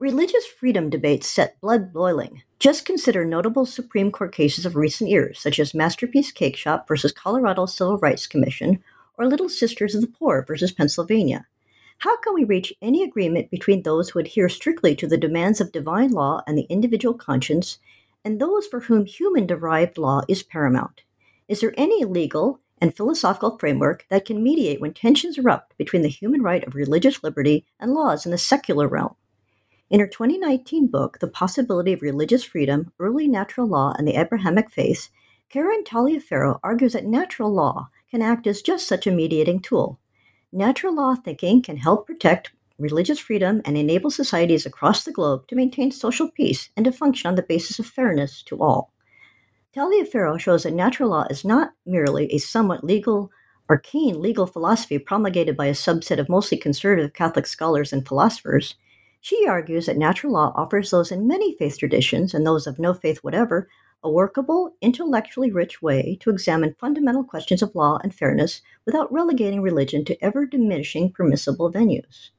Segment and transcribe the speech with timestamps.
[0.00, 2.42] Religious freedom debates set blood boiling.
[2.60, 7.10] Just consider notable Supreme Court cases of recent years, such as Masterpiece Cake Shop versus
[7.10, 8.80] Colorado Civil Rights Commission
[9.16, 11.48] or Little Sisters of the Poor versus Pennsylvania.
[11.98, 15.72] How can we reach any agreement between those who adhere strictly to the demands of
[15.72, 17.78] divine law and the individual conscience
[18.24, 21.02] and those for whom human derived law is paramount?
[21.48, 26.08] Is there any legal and philosophical framework that can mediate when tensions erupt between the
[26.08, 29.16] human right of religious liberty and laws in the secular realm?
[29.90, 34.68] In her 2019 book, The Possibility of Religious Freedom Early Natural Law and the Abrahamic
[34.70, 35.08] Faith,
[35.48, 39.98] Karen Taliaferro argues that natural law can act as just such a mediating tool.
[40.52, 45.56] Natural law thinking can help protect religious freedom and enable societies across the globe to
[45.56, 48.92] maintain social peace and to function on the basis of fairness to all.
[49.74, 53.30] Taliaferro shows that natural law is not merely a somewhat legal,
[53.70, 58.74] arcane legal philosophy promulgated by a subset of mostly conservative Catholic scholars and philosophers.
[59.20, 62.94] She argues that natural law offers those in many faith traditions and those of no
[62.94, 63.68] faith whatever
[64.02, 69.60] a workable, intellectually rich way to examine fundamental questions of law and fairness without relegating
[69.60, 72.30] religion to ever diminishing permissible venues.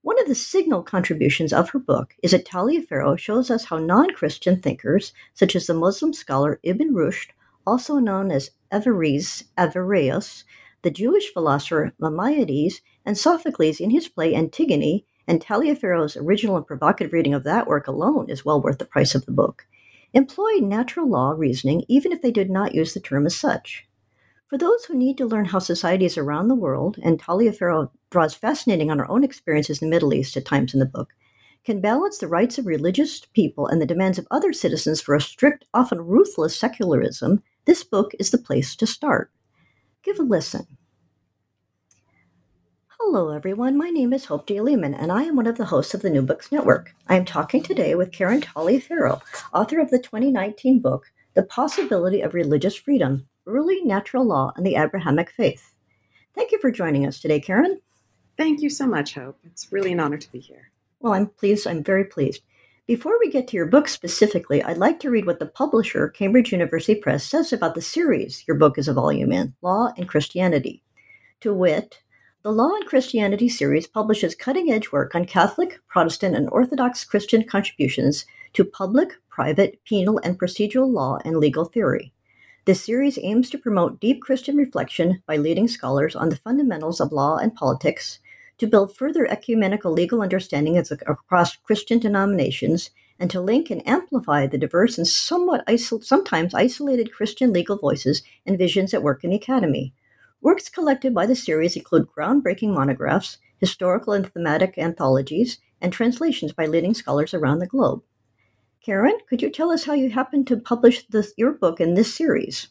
[0.00, 4.14] One of the signal contributions of her book is that Taliaferro shows us how non
[4.14, 7.30] Christian thinkers, such as the Muslim scholar Ibn Rushd,
[7.66, 10.44] also known as Averroes, Averroes,
[10.82, 17.12] the Jewish philosopher Maimonides, and Sophocles in his play Antigone, and Taliaferro's original and provocative
[17.12, 19.66] reading of that work alone is well worth the price of the book,
[20.12, 23.86] employ natural law reasoning even if they did not use the term as such.
[24.48, 28.90] For those who need to learn how societies around the world, and Taliaferro draws fascinating
[28.90, 31.14] on her own experiences in the Middle East at times in the book,
[31.64, 35.20] can balance the rights of religious people and the demands of other citizens for a
[35.20, 39.32] strict, often ruthless secularism, this book is the place to start.
[40.04, 40.75] Give a listen.
[43.08, 43.78] Hello, everyone.
[43.78, 44.60] My name is Hope D.
[44.60, 46.92] Lehman, and I am one of the hosts of the New Books Network.
[47.06, 49.22] I am talking today with Karen Taliaferro,
[49.54, 54.74] author of the 2019 book, The Possibility of Religious Freedom Early Natural Law and the
[54.74, 55.72] Abrahamic Faith.
[56.34, 57.80] Thank you for joining us today, Karen.
[58.36, 59.38] Thank you so much, Hope.
[59.44, 60.72] It's really an honor to be here.
[60.98, 61.68] Well, I'm pleased.
[61.68, 62.42] I'm very pleased.
[62.88, 66.50] Before we get to your book specifically, I'd like to read what the publisher, Cambridge
[66.50, 70.82] University Press, says about the series your book is a volume in Law and Christianity.
[71.42, 72.00] To wit,
[72.46, 77.42] the Law and Christianity series publishes cutting edge work on Catholic, Protestant, and Orthodox Christian
[77.42, 82.12] contributions to public, private, penal, and procedural law and legal theory.
[82.64, 87.10] This series aims to promote deep Christian reflection by leading scholars on the fundamentals of
[87.10, 88.20] law and politics,
[88.58, 94.56] to build further ecumenical legal understanding across Christian denominations, and to link and amplify the
[94.56, 99.36] diverse and somewhat isol- sometimes isolated Christian legal voices and visions at work in the
[99.36, 99.92] Academy.
[100.46, 106.66] Works collected by the series include groundbreaking monographs, historical and thematic anthologies, and translations by
[106.66, 108.04] leading scholars around the globe.
[108.80, 112.14] Karen, could you tell us how you happened to publish this, your book in this
[112.14, 112.68] series?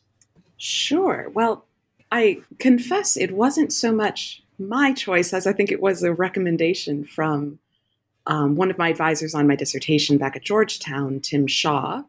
[0.56, 1.30] Sure.
[1.34, 1.66] Well,
[2.14, 7.04] I confess it wasn't so much my choice as I think it was a recommendation
[7.04, 7.60] from
[8.26, 12.04] um, one of my advisors on my dissertation back at Georgetown, Tim Shah,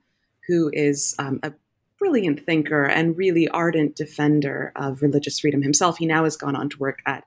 [0.47, 1.55] who is um, a
[1.99, 5.99] brilliant thinker and really ardent defender of religious freedom himself.
[5.99, 7.25] He now has gone on to work at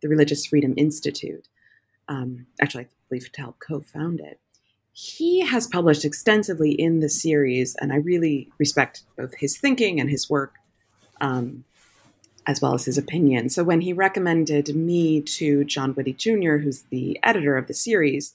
[0.00, 1.48] the Religious Freedom Institute.
[2.08, 4.40] Um, actually, I believe to help co found it.
[4.92, 10.10] He has published extensively in the series, and I really respect both his thinking and
[10.10, 10.56] his work,
[11.20, 11.64] um,
[12.46, 13.48] as well as his opinion.
[13.48, 18.34] So when he recommended me to John Witte Jr., who's the editor of the series,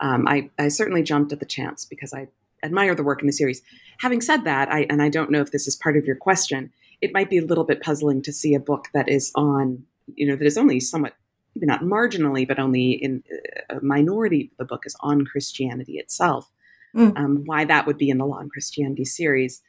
[0.00, 2.28] um, I, I certainly jumped at the chance because I
[2.62, 3.62] admire the work in the series.
[3.98, 6.72] Having said that, I, and I don't know if this is part of your question,
[7.00, 10.26] it might be a little bit puzzling to see a book that is on, you
[10.26, 11.14] know, that is only somewhat
[11.54, 13.22] maybe not marginally, but only in
[13.70, 16.50] uh, a minority of the book is on Christianity itself.
[16.96, 17.16] Mm.
[17.16, 19.62] Um, why that would be in the Law and Christianity series.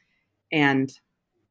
[0.52, 0.92] And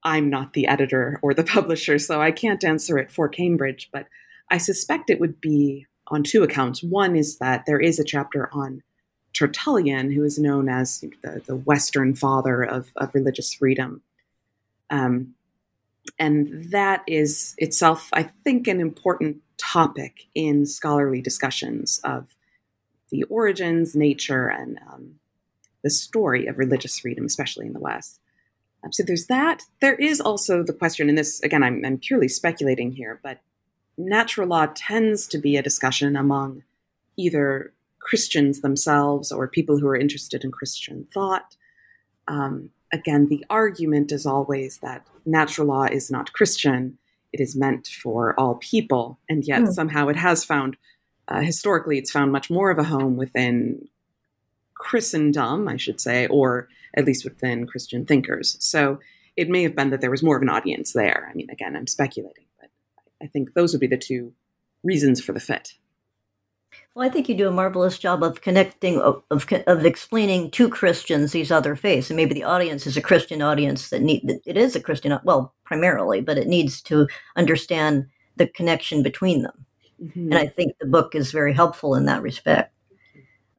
[0.03, 4.07] I'm not the editor or the publisher, so I can't answer it for Cambridge, but
[4.49, 6.83] I suspect it would be on two accounts.
[6.83, 8.83] One is that there is a chapter on
[9.33, 14.01] Tertullian, who is known as the, the Western father of, of religious freedom.
[14.89, 15.33] Um,
[16.19, 22.35] and that is itself, I think, an important topic in scholarly discussions of
[23.09, 25.15] the origins, nature, and um,
[25.83, 28.19] the story of religious freedom, especially in the West.
[28.83, 29.63] Um, so there's that.
[29.81, 33.39] There is also the question, and this, again, I'm, I'm purely speculating here, but
[33.97, 36.63] natural law tends to be a discussion among
[37.17, 37.72] either
[38.03, 41.55] Christians themselves or people who are interested in Christian thought.
[42.27, 46.97] Um, again, the argument is always that natural law is not Christian.
[47.31, 49.19] It is meant for all people.
[49.29, 49.73] And yet, mm.
[49.73, 50.77] somehow, it has found,
[51.27, 53.87] uh, historically, it's found much more of a home within
[54.75, 58.57] Christendom, I should say, or at least within Christian thinkers.
[58.59, 58.99] So
[59.35, 61.27] it may have been that there was more of an audience there.
[61.29, 62.69] I mean, again, I'm speculating, but
[63.21, 64.33] I think those would be the two
[64.83, 65.73] reasons for the fit.
[66.93, 70.69] Well, I think you do a marvelous job of connecting, of, of, of, explaining to
[70.69, 74.57] Christians these other faiths, and maybe the audience is a Christian audience that need it
[74.57, 78.05] is a Christian, well, primarily, but it needs to understand
[78.35, 79.65] the connection between them,
[80.01, 80.31] mm-hmm.
[80.31, 82.73] and I think the book is very helpful in that respect.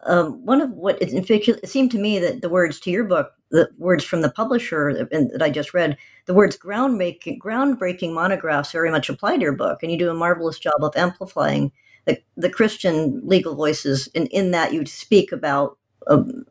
[0.07, 3.33] Um, one of what it, it seemed to me that the words to your book,
[3.51, 5.97] the words from the publisher that I just read,
[6.27, 10.15] the words groundbreaking, groundbreaking monographs very much apply to your book, and you do a
[10.15, 11.73] marvelous job of amplifying
[12.05, 16.45] the, the Christian legal voices, and in that you speak about um,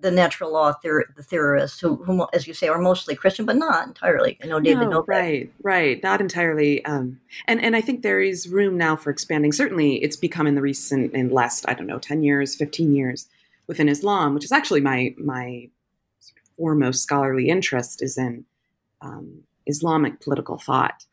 [0.00, 3.56] the natural law theor- the theorists, who, who, as you say, are mostly Christian, but
[3.56, 4.38] not entirely.
[4.42, 4.88] I know David.
[4.88, 6.84] No, right, right, not entirely.
[6.84, 9.52] Um, and and I think there is room now for expanding.
[9.52, 13.26] Certainly, it's become in the recent, in last, I don't know, ten years, fifteen years
[13.66, 15.68] within Islam, which is actually my my
[16.56, 18.44] foremost scholarly interest is in
[19.02, 21.04] um, Islamic political thought,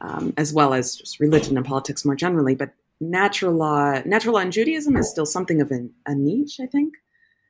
[0.00, 2.54] um, as well as just religion and politics more generally.
[2.54, 2.70] But
[3.02, 6.94] natural law, natural law in Judaism is still something of a, a niche, I think.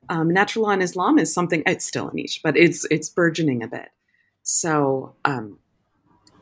[0.09, 3.63] Um, natural law in Islam is something it's still a niche, but it's it's burgeoning
[3.63, 3.91] a bit.
[4.43, 5.59] So um,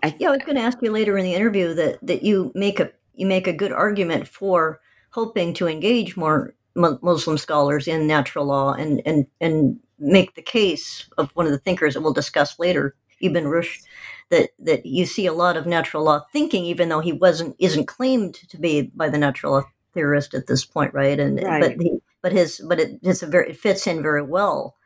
[0.03, 2.23] I th- yeah, I was going to ask you later in the interview that that
[2.23, 4.81] you make a you make a good argument for
[5.11, 11.09] hoping to engage more Muslim scholars in natural law and and and make the case
[11.19, 13.83] of one of the thinkers that we'll discuss later, Ibn Rushd,
[14.31, 17.87] that that you see a lot of natural law thinking, even though he wasn't isn't
[17.87, 19.63] claimed to be by the natural law
[19.93, 21.19] theorist at this point, right?
[21.19, 21.61] And right.
[21.61, 24.77] but he but his but it it's a very it fits in very well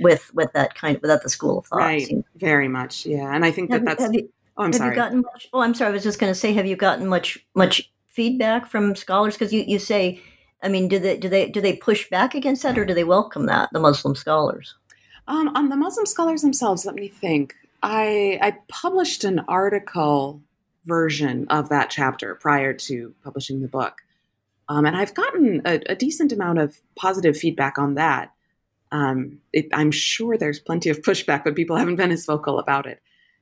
[0.00, 1.78] with with that kind of without the school of thought.
[1.78, 3.34] Right, very much, yeah.
[3.34, 4.12] And I think have, that that's.
[4.12, 4.90] You, oh, I'm have sorry.
[4.90, 5.90] You gotten much, oh, I'm sorry.
[5.90, 9.34] I was just going to say, have you gotten much much feedback from scholars?
[9.34, 10.22] Because you you say,
[10.62, 13.04] I mean, do they do they do they push back against that, or do they
[13.04, 14.74] welcome that the Muslim scholars?
[15.26, 17.54] Um, on the Muslim scholars themselves, let me think.
[17.82, 20.42] I, I published an article
[20.84, 23.98] version of that chapter prior to publishing the book.
[24.68, 28.32] Um, and I've gotten a, a, decent amount of positive feedback on that.
[28.92, 32.86] Um, it, I'm sure there's plenty of pushback, but people haven't been as vocal about
[32.86, 33.00] it.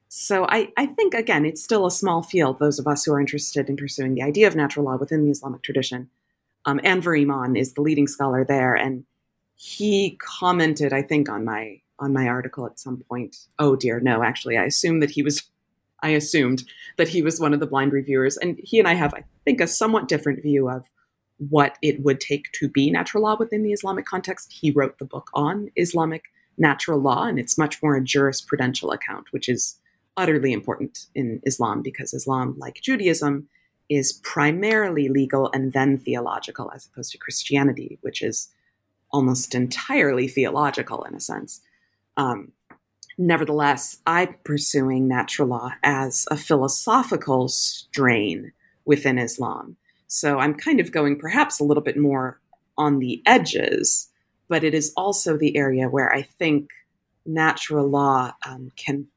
[0.08, 3.20] So I, I, think, again, it's still a small field, those of us who are
[3.20, 6.10] interested in pursuing the idea of natural law within the Islamic tradition.
[6.64, 9.04] Um, Anver Emon is the leading scholar there, and
[9.56, 13.36] he commented, I think, on my on my article at some point.
[13.58, 15.42] Oh dear, no, actually, I assumed that he was.
[16.02, 16.64] I assumed
[16.98, 19.60] that he was one of the blind reviewers, and he and I have, I think,
[19.60, 20.90] a somewhat different view of
[21.38, 24.52] what it would take to be natural law within the Islamic context.
[24.52, 26.24] He wrote the book on Islamic
[26.58, 29.78] natural law, and it's much more a jurisprudential account, which is
[30.16, 33.48] utterly important in Islam because Islam, like Judaism,
[33.88, 38.48] is primarily legal and then theological, as opposed to Christianity, which is
[39.12, 41.60] almost entirely theological in a sense.
[42.16, 42.52] Um,
[43.18, 48.52] nevertheless, I'm pursuing natural law as a philosophical strain
[48.84, 49.76] within Islam.
[50.06, 52.40] So I'm kind of going perhaps a little bit more
[52.78, 54.08] on the edges,
[54.48, 56.70] but it is also the area where I think
[57.24, 59.08] natural law um, can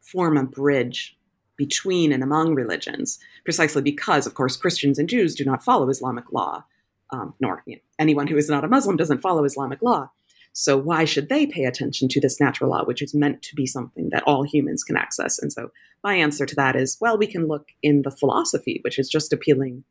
[0.00, 1.16] form a bridge
[1.56, 6.30] between and among religions, precisely because, of course, Christians and Jews do not follow Islamic
[6.32, 6.64] law,
[7.10, 10.10] um, nor you know, anyone who is not a Muslim doesn't follow Islamic law.
[10.58, 13.66] So why should they pay attention to this natural law, which is meant to be
[13.66, 15.38] something that all humans can access?
[15.38, 15.70] And so
[16.02, 19.34] my answer to that is, well, we can look in the philosophy, which is just
[19.34, 19.84] appealing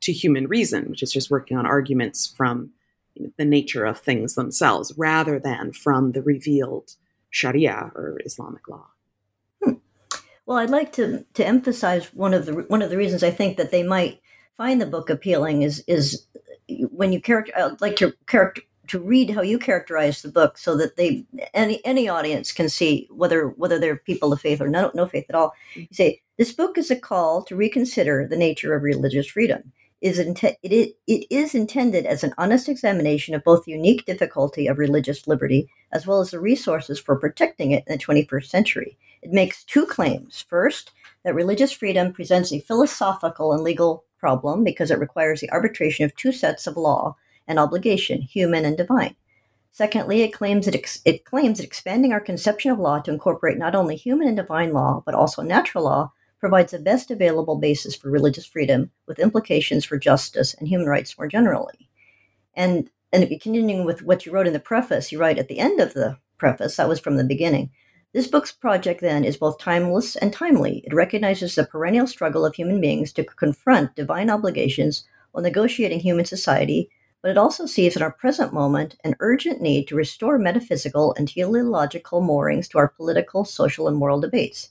[0.00, 2.70] to human reason, which is just working on arguments from
[3.36, 6.92] the nature of things themselves, rather than from the revealed
[7.28, 8.86] Sharia or Islamic law.
[9.62, 9.74] Hmm.
[10.46, 13.58] Well, I'd like to to emphasize one of the one of the reasons I think
[13.58, 14.22] that they might
[14.56, 16.26] find the book appealing is is
[16.90, 17.52] when you character.
[17.54, 21.24] I'd like to character to read how you characterize the book, so that they
[21.54, 25.26] any any audience can see whether whether they're people of faith or no no faith
[25.28, 25.54] at all.
[25.72, 25.80] Mm-hmm.
[25.80, 29.72] You say this book is a call to reconsider the nature of religious freedom.
[30.02, 34.66] Is it, it, it is intended as an honest examination of both the unique difficulty
[34.66, 38.98] of religious liberty as well as the resources for protecting it in the 21st century.
[39.22, 40.44] It makes two claims.
[40.46, 40.92] First,
[41.24, 46.14] that religious freedom presents a philosophical and legal problem because it requires the arbitration of
[46.14, 49.16] two sets of law and obligation, human and divine.
[49.72, 53.58] Secondly, it claims that ex- it claims that expanding our conception of law to incorporate
[53.58, 57.94] not only human and divine law but also natural law provides the best available basis
[57.94, 61.88] for religious freedom with implications for justice and human rights more generally.
[62.54, 65.80] And and continuing with what you wrote in the preface, you write at the end
[65.80, 67.70] of the preface, that was from the beginning,
[68.16, 70.82] this book's project, then, is both timeless and timely.
[70.86, 76.24] It recognizes the perennial struggle of human beings to confront divine obligations while negotiating human
[76.24, 76.88] society,
[77.26, 81.26] but it also sees in our present moment an urgent need to restore metaphysical and
[81.26, 84.68] teleological moorings to our political, social, and moral debates.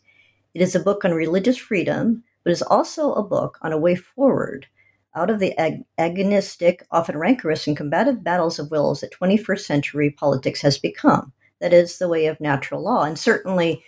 [0.53, 3.95] It is a book on religious freedom, but is also a book on a way
[3.95, 4.67] forward
[5.13, 10.09] out of the ag- agonistic, often rancorous, and combative battles of wills that 21st century
[10.09, 13.03] politics has become that is the way of natural law.
[13.03, 13.83] And certainly,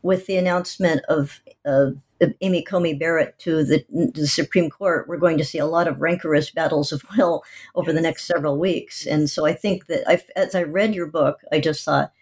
[0.00, 1.98] with the announcement of, of
[2.40, 6.00] Amy Coney Barrett to the, the, Supreme Court, we're going to see a lot of
[6.00, 7.42] rancorous battles of will
[7.74, 9.06] over the next several weeks.
[9.06, 12.12] And so I think that I, as I read your book, I just thought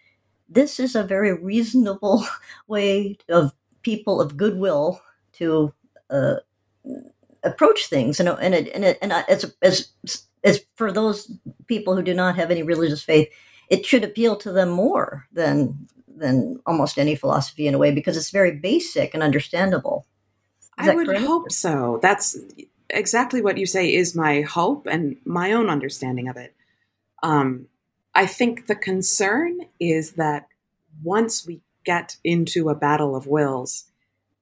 [0.49, 2.25] this is a very reasonable
[2.67, 5.01] way of people of goodwill
[5.33, 5.73] to
[6.09, 6.35] uh,
[7.43, 8.19] approach things.
[8.19, 9.89] And and it, and, it, and as as
[10.43, 11.31] as for those
[11.67, 13.29] people who do not have any religious faith,
[13.69, 18.17] it should appeal to them more than than almost any philosophy in a way because
[18.17, 20.05] it's very basic and understandable.
[20.79, 21.25] Is I would correct?
[21.25, 21.99] hope so.
[22.01, 22.37] That's
[22.89, 26.53] exactly what you say is my hope and my own understanding of it.
[27.23, 27.67] Um,
[28.13, 30.47] I think the concern is that
[31.03, 33.85] once we get into a battle of wills,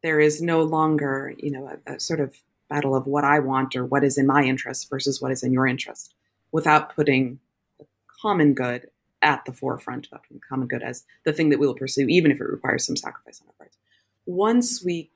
[0.01, 2.35] there is no longer, you know, a, a sort of
[2.69, 5.53] battle of what I want or what is in my interest versus what is in
[5.53, 6.13] your interest,
[6.51, 7.39] without putting
[7.79, 7.85] the
[8.21, 8.89] common good
[9.23, 12.39] at the forefront of common good as the thing that we will pursue, even if
[12.39, 13.77] it requires some sacrifice on our parts.
[14.25, 15.09] Once we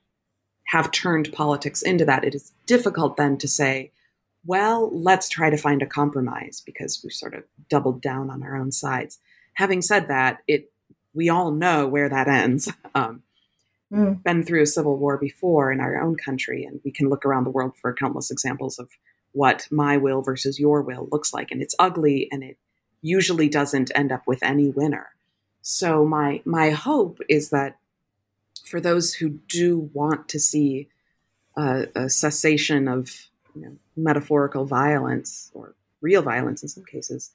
[0.68, 3.92] have turned politics into that, it is difficult then to say,
[4.44, 8.56] well, let's try to find a compromise because we've sort of doubled down on our
[8.56, 9.18] own sides.
[9.54, 10.70] Having said that, it
[11.14, 12.72] we all know where that ends.
[12.94, 13.22] Um,
[13.92, 14.20] mm.
[14.24, 17.44] Been through a civil war before in our own country, and we can look around
[17.44, 18.88] the world for countless examples of
[19.32, 22.56] what my will versus your will looks like, and it's ugly and it
[23.02, 25.10] usually doesn't end up with any winner.
[25.62, 27.78] So my my hope is that
[28.64, 30.88] for those who do want to see
[31.56, 37.32] a, cessation of you know, metaphorical violence or real violence in some cases,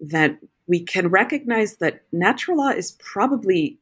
[0.00, 3.78] that we can recognize that natural law is probably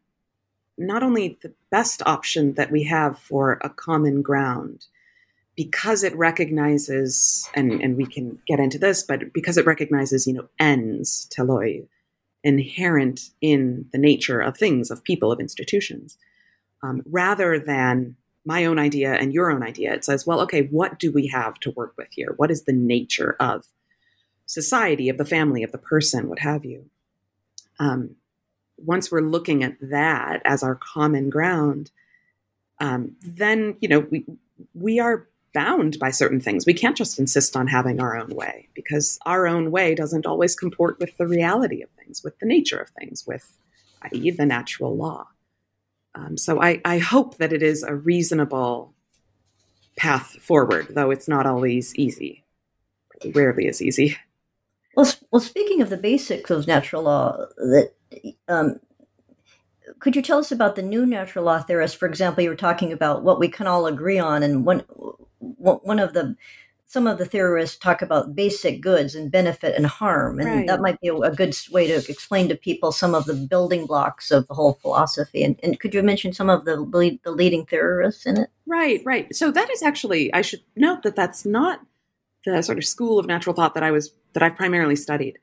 [0.77, 4.87] not only the best option that we have for a common ground,
[5.57, 10.35] because it recognizes, and, and we can get into this, but because it recognizes, you
[10.35, 11.87] know, ens teloi,
[12.45, 16.19] inherent in the nature of things, of people, of institutions,
[16.83, 19.93] um, rather than my own idea and your own idea.
[19.93, 22.35] It says, well, okay, what do we have to work with here?
[22.37, 23.67] What is the nature of
[24.45, 26.89] society, of the family, of the person, what have you?
[27.81, 28.17] Um,
[28.79, 31.91] once we're looking at that as our common ground,
[32.79, 34.25] um, then you know we
[34.75, 36.67] we are bound by certain things.
[36.67, 40.55] We can't just insist on having our own way because our own way doesn't always
[40.55, 43.57] comport with the reality of things, with the nature of things, with,
[44.03, 45.29] i.e., the natural law.
[46.15, 48.95] Um, so I, I hope that it is a reasonable
[49.97, 52.45] path forward, though it's not always easy.
[53.35, 54.17] Rarely is easy.
[54.95, 57.93] Well, well, speaking of the basics of natural law, that
[58.49, 58.81] um,
[59.99, 61.97] could you tell us about the new natural law theorists?
[61.97, 64.85] For example, you were talking about what we can all agree on, and one
[65.39, 66.37] one of the
[66.89, 70.67] some of the theorists talk about basic goods and benefit and harm and right.
[70.67, 73.87] that might be a, a, good way to explain to people some of the building
[73.87, 77.33] blocks of the whole philosophy and, and could you mention some of the lead, the
[77.33, 81.45] leading theorists in it right right so that is actually i should note that that's
[81.45, 81.81] not
[82.45, 85.39] the sort of school of natural thought that i was that i've primarily studied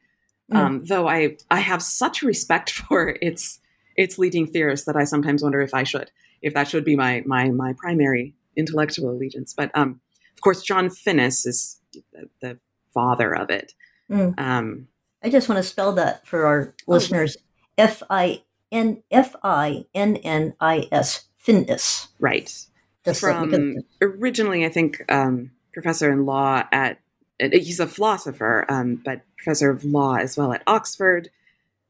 [0.52, 0.58] mm.
[0.58, 3.60] um, though i i have such respect for its
[3.96, 6.10] its leading theorists that i sometimes wonder if i should
[6.42, 9.54] if that should be my my my primary intellectual allegiance.
[9.54, 10.02] But um,
[10.36, 11.80] of course, John Finnis is
[12.12, 12.60] the, the
[12.94, 13.74] father of it.
[14.10, 14.40] Mm.
[14.40, 14.88] Um,
[15.24, 17.38] I just want to spell that for our oh, listeners:
[17.78, 21.26] F I N F I N N I S.
[21.46, 22.08] Finnis.
[22.20, 22.66] Right.
[23.06, 27.00] Just From originally, I think um, professor in law at,
[27.38, 31.30] he's a philosopher, um, but professor of law as well at Oxford.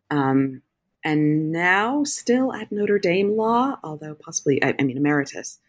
[0.10, 0.63] Um,
[1.03, 5.60] and now still at Notre Dame Law, although possibly, I, I mean, emeritus.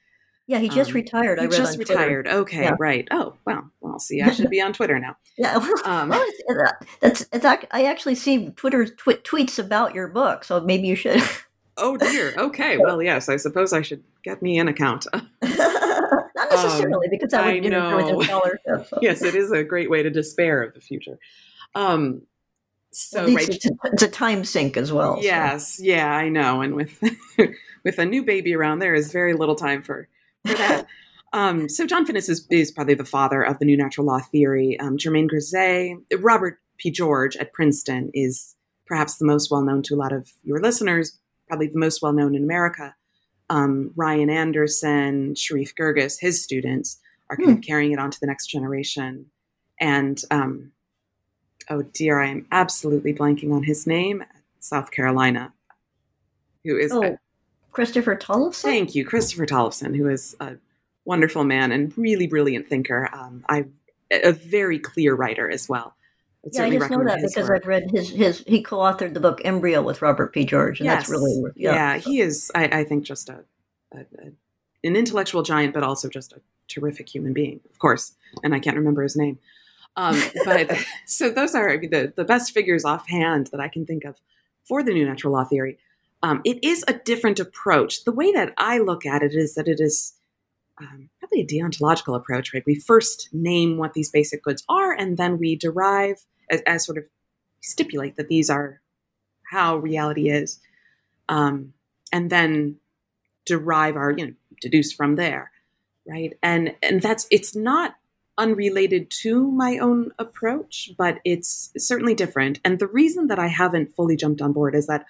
[0.46, 1.38] Yeah, he just um, retired.
[1.38, 2.28] He I read just retired.
[2.28, 2.76] Okay, yeah.
[2.78, 3.08] right.
[3.10, 5.16] Oh, well, well, see, I should be on Twitter now.
[5.38, 6.26] yeah, um, well,
[7.00, 7.44] that's it's.
[7.70, 11.22] I actually see Twitter tw- tweets about your book, so maybe you should.
[11.78, 12.34] oh dear.
[12.38, 12.76] Okay.
[12.76, 15.06] Well, yes, I suppose I should get me an account.
[15.14, 18.16] Not necessarily, um, because I would I know.
[18.16, 18.88] with scholarship.
[18.88, 18.98] So.
[19.00, 21.18] yes, it is a great way to despair of the future.
[21.74, 22.22] Um,
[22.90, 23.48] so right.
[23.48, 25.18] it's, a, it's, a, time sink as well.
[25.20, 25.84] Yes, so.
[25.84, 26.60] yeah, I know.
[26.60, 27.02] And with
[27.84, 30.06] with a new baby around, there is very little time for
[30.46, 30.86] for that.
[31.32, 34.78] um, so John Finnis is, is, probably the father of the new natural law theory.
[34.80, 36.90] Um, Germain Grisez, Robert P.
[36.90, 38.54] George at Princeton is
[38.86, 42.12] perhaps the most well known to a lot of your listeners, probably the most well
[42.12, 42.94] known in America.
[43.50, 46.98] Um, Ryan Anderson, Sherif Girgis, his students
[47.30, 47.58] are kind mm.
[47.58, 49.26] of carrying it on to the next generation.
[49.80, 50.72] And um,
[51.68, 54.24] oh dear, I am absolutely blanking on his name,
[54.60, 55.52] South Carolina,
[56.64, 57.18] who is oh.
[57.74, 58.62] Christopher Tollefson?
[58.62, 60.54] Thank you, Christopher Tollefson, who is a
[61.04, 63.10] wonderful man and really brilliant thinker.
[63.12, 63.66] Um, I
[64.10, 65.94] a very clear writer as well.
[66.44, 67.62] I'd yeah, I just know that because work.
[67.62, 70.44] I've read his his he co-authored the book Embryo with Robert P.
[70.44, 71.08] George, and yes.
[71.08, 71.74] that's really yeah.
[71.74, 72.50] yeah he is.
[72.54, 73.44] I, I think just a,
[73.92, 74.32] a, a,
[74.84, 78.14] an intellectual giant, but also just a terrific human being, of course.
[78.42, 79.38] And I can't remember his name.
[79.96, 80.76] Um, but
[81.06, 84.20] so those are I mean, the the best figures offhand that I can think of
[84.62, 85.78] for the new natural law theory.
[86.24, 88.04] Um, it is a different approach.
[88.04, 90.14] The way that I look at it is that it is
[90.80, 92.62] um, probably a deontological approach, right?
[92.66, 96.96] We first name what these basic goods are, and then we derive as, as sort
[96.96, 97.04] of
[97.60, 98.80] stipulate that these are
[99.50, 100.60] how reality is,
[101.28, 101.74] um,
[102.10, 102.76] and then
[103.44, 105.50] derive our, you know, deduce from there,
[106.08, 106.38] right?
[106.42, 107.96] And and that's it's not
[108.38, 112.60] unrelated to my own approach, but it's certainly different.
[112.64, 115.04] And the reason that I haven't fully jumped on board is that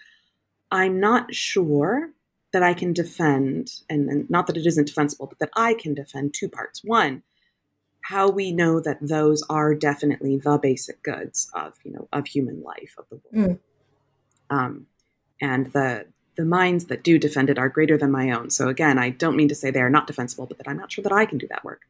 [0.71, 2.11] I'm not sure
[2.53, 5.93] that I can defend, and, and, not that it isn't defensible, but that I can
[5.93, 6.83] defend two parts.
[6.85, 7.23] One,
[8.03, 12.63] how we know that those are definitely the basic goods of you know of human
[12.63, 14.57] life of the world, mm.
[14.57, 14.87] um,
[15.41, 18.51] and the the minds that do defend it are greater than my own.
[18.51, 20.93] So again, I don't mean to say they are not defensible, but that I'm not
[20.93, 21.83] sure that I can do that work.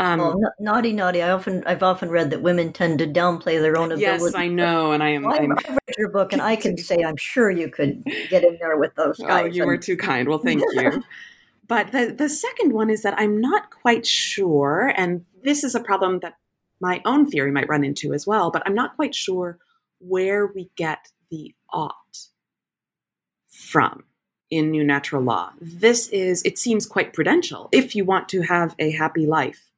[0.00, 1.22] Um, oh, naughty, naughty!
[1.22, 4.02] I often, I've often read that women tend to downplay their own ability.
[4.24, 5.26] Yes, I know, and I am.
[5.26, 8.58] I, have read your book, and I can say I'm sure you could get in
[8.60, 9.44] there with those guys.
[9.44, 9.68] Oh, you and...
[9.68, 10.28] were too kind.
[10.28, 11.02] Well, thank you.
[11.66, 15.80] but the the second one is that I'm not quite sure, and this is a
[15.80, 16.34] problem that
[16.80, 18.52] my own theory might run into as well.
[18.52, 19.58] But I'm not quite sure
[19.98, 22.28] where we get the ought
[23.48, 24.04] from
[24.50, 25.52] in new natural law.
[25.60, 27.68] This is, it seems quite prudential.
[27.72, 29.68] If you want to have a happy life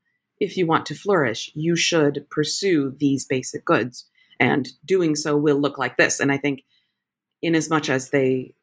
[0.41, 4.07] if you want to flourish, you should pursue these basic goods.
[4.41, 6.19] And doing so will look like this.
[6.19, 6.65] And I think,
[7.43, 8.55] in as much as they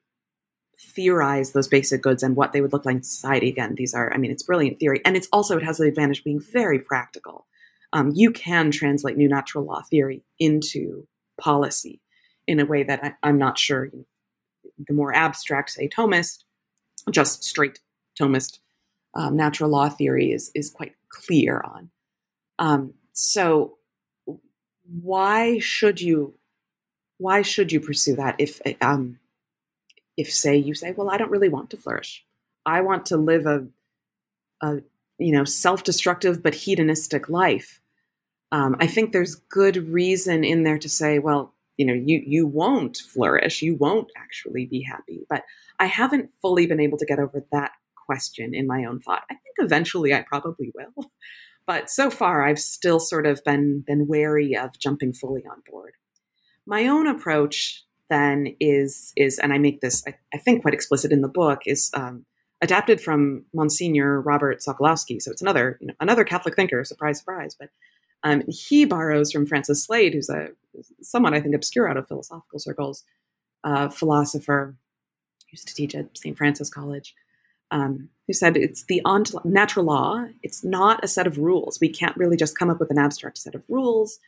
[0.95, 4.11] theorize those basic goods and what they would look like in society, again, these are,
[4.11, 5.01] I mean, it's brilliant theory.
[5.05, 7.45] And it's also, it has the advantage of being very practical.
[7.93, 11.07] Um, you can translate new natural law theory into
[11.39, 12.01] policy
[12.47, 13.89] in a way that I, am not sure
[14.87, 16.43] the more abstract, say, Thomist,
[17.11, 17.79] just straight
[18.19, 18.59] Thomist
[19.15, 21.89] um, natural law theory is, is quite clear on.
[22.59, 23.77] Um, so
[25.01, 26.33] why should you
[27.17, 29.19] why should you pursue that if um,
[30.15, 32.25] if say you say well I don't really want to flourish.
[32.65, 33.67] I want to live a
[34.61, 34.81] a
[35.17, 37.81] you know self-destructive but hedonistic life.
[38.51, 42.47] Um, I think there's good reason in there to say well you know you you
[42.47, 43.61] won't flourish.
[43.61, 45.25] You won't actually be happy.
[45.29, 45.43] But
[45.79, 47.71] I haven't fully been able to get over that
[48.07, 49.23] question in my own thought.
[49.29, 51.11] I think eventually I probably will.
[51.67, 55.95] But so far I've still sort of been been wary of jumping fully on board.
[56.65, 61.11] My own approach then is is and I make this I, I think quite explicit
[61.11, 62.25] in the book is um,
[62.61, 65.21] adapted from Monsignor Robert Sokolowski.
[65.21, 66.85] So it's another you know, another Catholic thinker.
[66.85, 67.55] Surprise, surprise.
[67.59, 67.69] But
[68.23, 70.49] um, he borrows from Francis Slade, who's a
[71.01, 73.03] somewhat I think obscure out of philosophical circles,
[73.63, 74.77] uh, philosopher
[75.51, 76.37] used to teach at St.
[76.37, 77.13] Francis College
[77.71, 79.01] um, who said it's the
[79.45, 80.25] natural law.
[80.43, 81.79] It's not a set of rules.
[81.79, 84.19] We can't really just come up with an abstract set of rules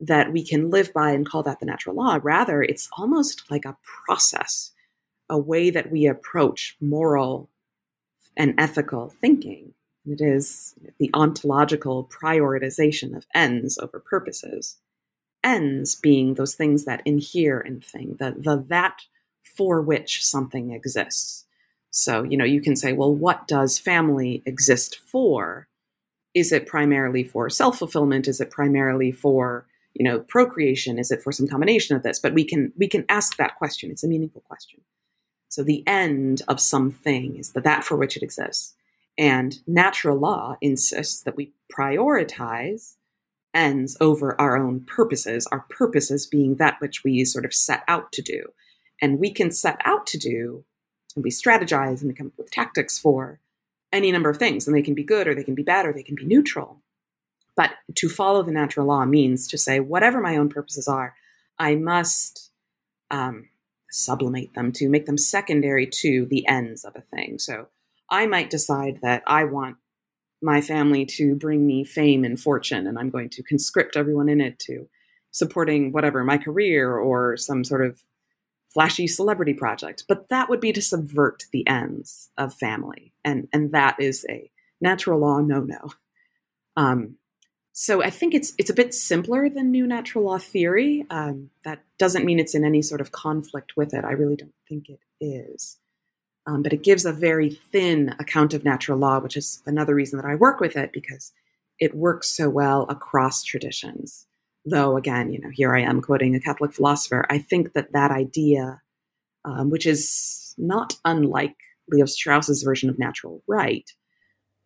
[0.00, 2.18] that we can live by and call that the natural law.
[2.22, 4.72] Rather, it's almost like a process,
[5.30, 7.48] a way that we approach moral
[8.36, 9.72] and ethical thinking.
[10.04, 14.76] It is the ontological prioritization of ends over purposes.
[15.42, 19.02] Ends being those things that inhere in thing, the, the that
[19.42, 21.45] for which something exists
[21.96, 25.68] so, you know, you can say, well, what does family exist for?
[26.36, 28.28] is it primarily for self fulfillment?
[28.28, 30.98] Is it primarily for you know procreation?
[30.98, 32.20] Is it for some combination of this?
[32.20, 33.90] But we can we can ask that question.
[33.90, 34.82] It's a meaningful question.
[35.48, 38.74] So the end of something is the that for which it exists.
[39.18, 42.96] And natural law insists that we prioritize
[43.54, 48.12] ends over our own purposes, our purposes being that which we sort of set out
[48.12, 48.52] to do.
[49.00, 50.66] And we can set out to do
[51.16, 53.40] and we strategize and we come up with tactics for
[53.92, 54.66] any number of things.
[54.66, 56.82] And they can be good or they can be bad or they can be neutral.
[57.56, 61.14] But to follow the natural law means to say, whatever my own purposes are,
[61.58, 62.50] I must
[63.10, 63.48] um,
[63.90, 67.38] sublimate them to make them secondary to the ends of a thing.
[67.38, 67.68] So
[68.10, 69.78] I might decide that I want
[70.42, 74.40] my family to bring me fame and fortune, and I'm going to conscript everyone in
[74.40, 74.86] it to
[75.30, 78.00] supporting whatever my career or some sort of
[78.76, 80.04] flashy celebrity project.
[80.06, 84.50] But that would be to subvert the ends of family, and and that is a
[84.82, 85.92] natural law no no.
[86.76, 87.16] Um,
[87.72, 91.06] so I think it's it's a bit simpler than new natural law theory.
[91.08, 94.04] Um, that doesn't mean it's in any sort of conflict with it.
[94.04, 95.78] I really don't think it is.
[96.46, 100.18] Um, but it gives a very thin account of natural law, which is another reason
[100.18, 101.32] that I work with it because
[101.80, 104.25] it works so well across traditions.
[104.66, 107.24] Though again, you know, here I am quoting a Catholic philosopher.
[107.30, 108.82] I think that that idea,
[109.44, 111.54] um, which is not unlike
[111.88, 113.88] Leo Strauss's version of natural right,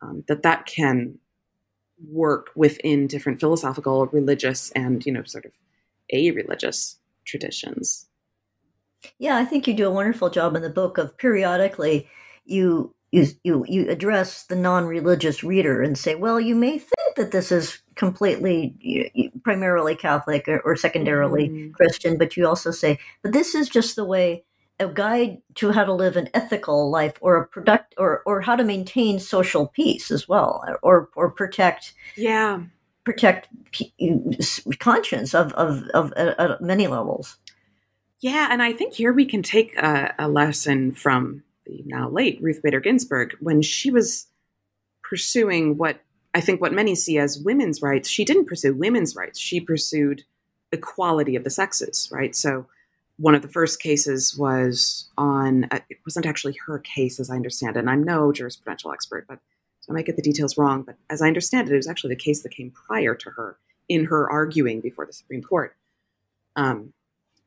[0.01, 1.19] um, that that can
[2.11, 5.53] work within different philosophical, religious, and you know, sort of
[6.13, 8.07] a religious traditions.
[9.19, 12.09] Yeah, I think you do a wonderful job in the book of periodically
[12.45, 17.33] you you you you address the non-religious reader and say, well, you may think that
[17.33, 21.73] this is completely you, you, primarily Catholic or, or secondarily mm-hmm.
[21.73, 24.45] Christian, but you also say, but this is just the way
[24.81, 28.57] a guide to how to live an ethical life or a product or or how
[28.57, 32.63] to maintain social peace as well or or protect yeah
[33.05, 33.49] protect
[34.79, 37.37] conscience of of, of at, at many levels
[38.21, 42.39] yeah and i think here we can take a, a lesson from the now late
[42.43, 44.27] ruth bader ginsburg when she was
[45.03, 46.01] pursuing what
[46.35, 49.39] i think what many see as women's rights she didn't pursue women's rights.
[49.39, 50.25] She pursued
[50.73, 52.35] equality of the sexes right?
[52.35, 52.67] So
[53.17, 57.35] one of the first cases was on uh, it wasn't actually her case as i
[57.35, 59.39] understand it and i'm no jurisprudential expert but
[59.81, 62.15] so i might get the details wrong but as i understand it it was actually
[62.15, 63.59] the case that came prior to her
[63.91, 65.77] in her arguing before the supreme court.
[66.57, 66.95] Um,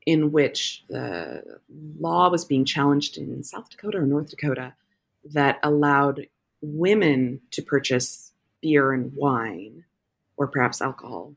[0.06, 1.60] in which the
[2.00, 4.74] law was being challenged in south dakota or north dakota
[5.24, 6.28] that allowed
[6.62, 9.84] women to purchase beer and wine
[10.38, 11.34] or perhaps alcohol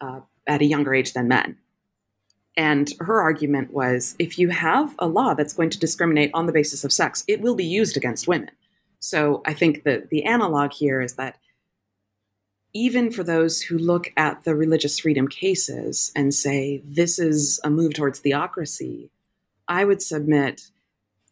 [0.00, 1.56] uh, at a younger age than men
[2.56, 6.52] and her argument was if you have a law that's going to discriminate on the
[6.52, 8.50] basis of sex, it will be used against women.
[9.00, 11.38] So I think that the analog here is that
[12.74, 17.70] even for those who look at the religious freedom cases and say this is a
[17.70, 19.10] move towards theocracy,
[19.68, 20.70] I would submit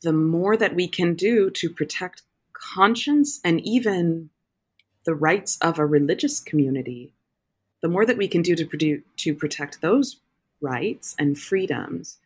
[0.02, 2.22] the more that we can do to protect
[2.52, 4.30] conscience and even
[5.04, 7.12] the rights of a religious community,
[7.80, 10.16] the more that we can do to, to protect those
[10.60, 12.18] rights and freedoms,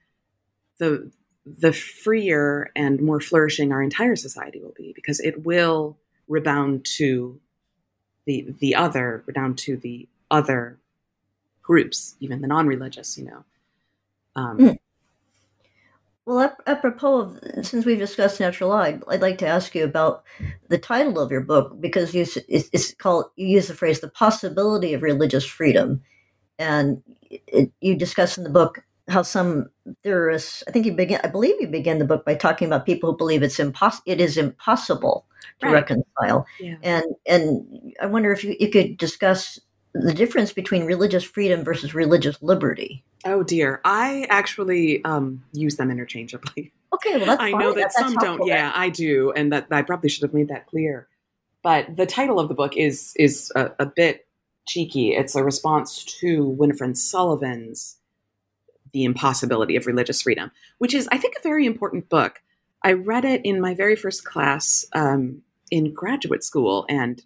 [0.78, 1.10] the
[1.46, 7.38] the freer and more flourishing our entire society will be because it will rebound to
[8.26, 10.78] the the other, down to the other
[11.62, 13.44] groups, even the non-religious, you know.
[14.36, 14.78] Um, mm.
[16.26, 20.24] Well, apropos of since we've discussed natural law, I'd, I'd, like to ask you about
[20.68, 24.94] the title of your book because you, it's called you use the phrase "the possibility
[24.94, 26.02] of religious freedom,"
[26.58, 29.66] and it, you discuss in the book how some
[30.02, 33.10] theorists, I think you begin, I believe you begin the book by talking about people
[33.10, 35.26] who believe it's impossible, it is impossible
[35.60, 35.74] to right.
[35.74, 36.46] reconcile.
[36.58, 36.76] Yeah.
[36.82, 39.60] And, and I wonder if you, you could discuss
[39.92, 43.04] the difference between religious freedom versus religious liberty.
[43.24, 46.72] Oh dear, I actually um, use them interchangeably.
[46.92, 48.46] Okay, well that's I know that, some don't.
[48.46, 51.08] Yeah, I do, and that I probably should have made that clear.
[51.62, 54.26] But the title of the book is is a, a bit
[54.68, 55.14] cheeky.
[55.14, 57.96] It's a response to Winifred Sullivan's
[58.94, 62.40] The Impossibility of Religious Freedom, which is, I think, a very important book.
[62.82, 67.20] I read it in my very first class um, in graduate school and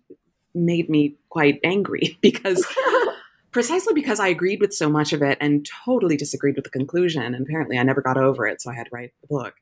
[0.54, 2.66] made me quite angry because
[3.52, 7.22] precisely because I agreed with so much of it and totally disagreed with the conclusion.
[7.22, 9.54] And apparently, I never got over it, so I had to write the book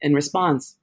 [0.00, 0.76] in response.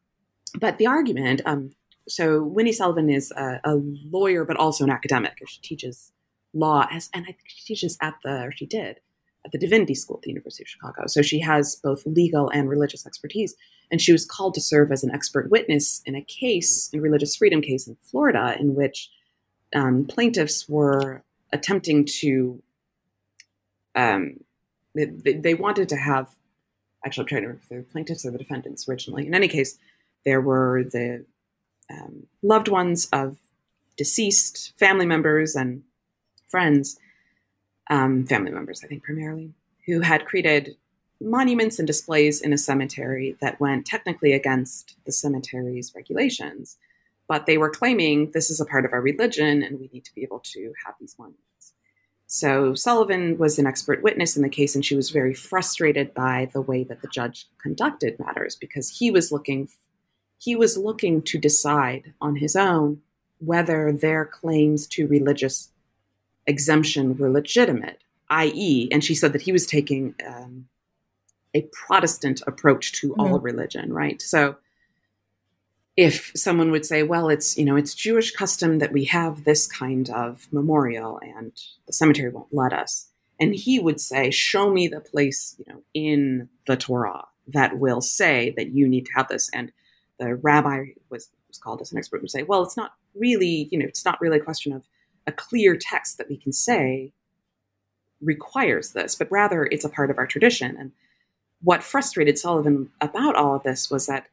[0.60, 1.72] But the argument, um,
[2.08, 5.38] so Winnie Sullivan is a, a, lawyer, but also an academic.
[5.48, 6.12] She teaches
[6.54, 9.00] law as, and I think she teaches at the, or she did,
[9.48, 11.08] at the Divinity School at the University of Chicago.
[11.08, 13.56] So she has both legal and religious expertise.
[13.90, 17.36] And she was called to serve as an expert witness in a case, in religious
[17.38, 19.10] freedom case in Florida, in which
[19.74, 22.62] um, plaintiffs were attempting to
[23.96, 24.42] um,
[24.94, 26.30] they, they, wanted to have
[27.06, 29.78] actually i'm trying to remember if the plaintiffs or the defendants originally in any case
[30.26, 31.26] there were the
[31.90, 33.38] um, loved ones of
[33.96, 35.84] deceased family members and
[36.48, 37.00] friends
[37.90, 39.54] um, family members i think primarily
[39.86, 40.76] who had created
[41.20, 46.78] monuments and displays in a cemetery that went technically against the cemetery's regulations
[47.28, 50.16] but they were claiming this is a part of our religion and we need to
[50.16, 51.74] be able to have these monuments.
[52.26, 56.50] So Sullivan was an expert witness in the case, and she was very frustrated by
[56.54, 59.70] the way that the judge conducted matters because he was looking
[60.40, 63.02] he was looking to decide on his own
[63.40, 65.72] whether their claims to religious
[66.48, 70.68] exemption were legitimate, i.e., and she said that he was taking um,
[71.54, 73.22] a Protestant approach to mm-hmm.
[73.22, 74.22] all religion, right?
[74.22, 74.56] So
[75.98, 79.66] if someone would say, well, it's, you know, it's Jewish custom that we have this
[79.66, 81.52] kind of memorial and
[81.88, 83.08] the cemetery won't let us.
[83.40, 88.02] And he would say, show me the place, you know, in the Torah that will
[88.02, 89.50] say that you need to have this.
[89.54, 89.72] And
[90.20, 93.80] the rabbi was, was called as an expert would say, well, it's not really, you
[93.80, 94.88] know, it's not really a question of
[95.28, 97.12] a clear text that we can say
[98.22, 100.76] requires this, but rather it's a part of our tradition.
[100.78, 100.92] And
[101.62, 104.28] what frustrated Sullivan about all of this was that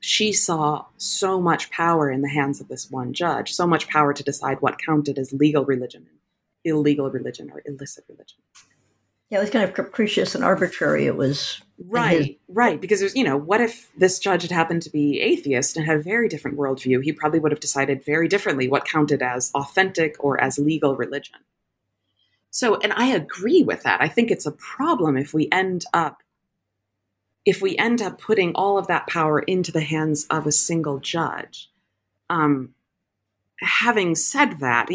[0.00, 4.12] she saw so much power in the hands of this one judge, so much power
[4.12, 6.06] to decide what counted as legal religion,
[6.64, 8.38] illegal religion, or illicit religion.
[9.30, 11.06] Yeah, it was kind of capricious and arbitrary.
[11.06, 12.80] It was right, his- right.
[12.80, 15.96] Because there's, you know, what if this judge had happened to be atheist and had
[15.96, 17.02] a very different worldview?
[17.02, 21.40] He probably would have decided very differently what counted as authentic or as legal religion.
[22.50, 24.00] So, and I agree with that.
[24.00, 26.22] I think it's a problem if we end up
[27.44, 30.98] if we end up putting all of that power into the hands of a single
[30.98, 31.70] judge,
[32.28, 32.74] um,
[33.60, 34.88] having said that,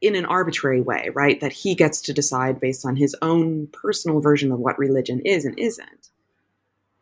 [0.00, 4.20] in an arbitrary way, right, that he gets to decide based on his own personal
[4.20, 6.10] version of what religion is and isn't.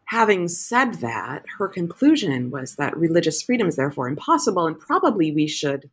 [0.06, 5.46] Having said that, her conclusion was that religious freedom is therefore impossible, and probably we
[5.46, 5.90] should.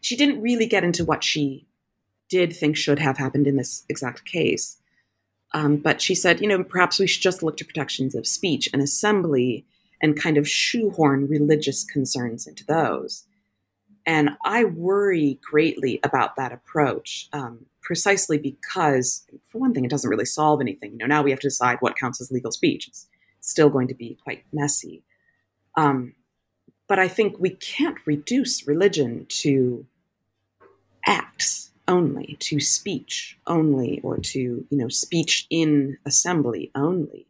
[0.00, 1.66] She didn't really get into what she
[2.28, 4.78] did think should have happened in this exact case.
[5.54, 8.68] Um, but she said, you know, perhaps we should just look to protections of speech
[8.72, 9.64] and assembly
[10.02, 13.25] and kind of shoehorn religious concerns into those.
[14.06, 20.08] And I worry greatly about that approach, um, precisely because, for one thing, it doesn't
[20.08, 20.92] really solve anything.
[20.92, 22.86] You know, now we have to decide what counts as legal speech.
[22.86, 23.08] It's
[23.40, 25.02] still going to be quite messy.
[25.76, 26.14] Um,
[26.88, 29.86] but I think we can't reduce religion to
[31.04, 37.26] acts only, to speech only, or to you know speech in assembly only.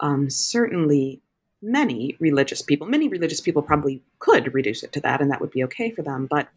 [0.00, 1.20] Um, certainly,
[1.62, 5.50] many religious people, many religious people probably could reduce it to that, and that would
[5.50, 6.26] be okay for them.
[6.26, 6.48] But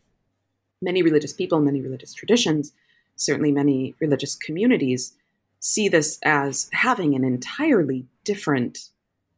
[0.81, 2.73] many religious people, many religious traditions,
[3.15, 5.13] certainly many religious communities,
[5.59, 8.89] see this as having an entirely different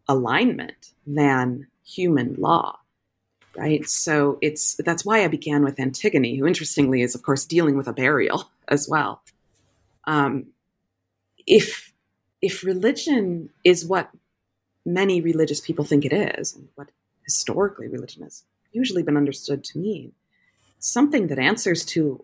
[0.07, 2.79] alignment than human law
[3.57, 3.87] right?
[3.87, 7.87] So it's that's why I began with Antigone, who interestingly is, of course, dealing with
[7.87, 9.21] a burial as well.
[10.05, 10.47] Um,
[11.47, 11.93] if
[12.41, 14.09] if religion is what
[14.85, 16.89] many religious people think it is, and what
[17.23, 20.11] historically religion has usually been understood to mean,
[20.79, 22.23] something that answers to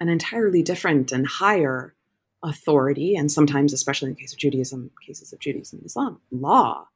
[0.00, 1.94] an entirely different and higher
[2.42, 6.88] authority, and sometimes, especially in the case of Judaism, cases of Judaism and Islam, law,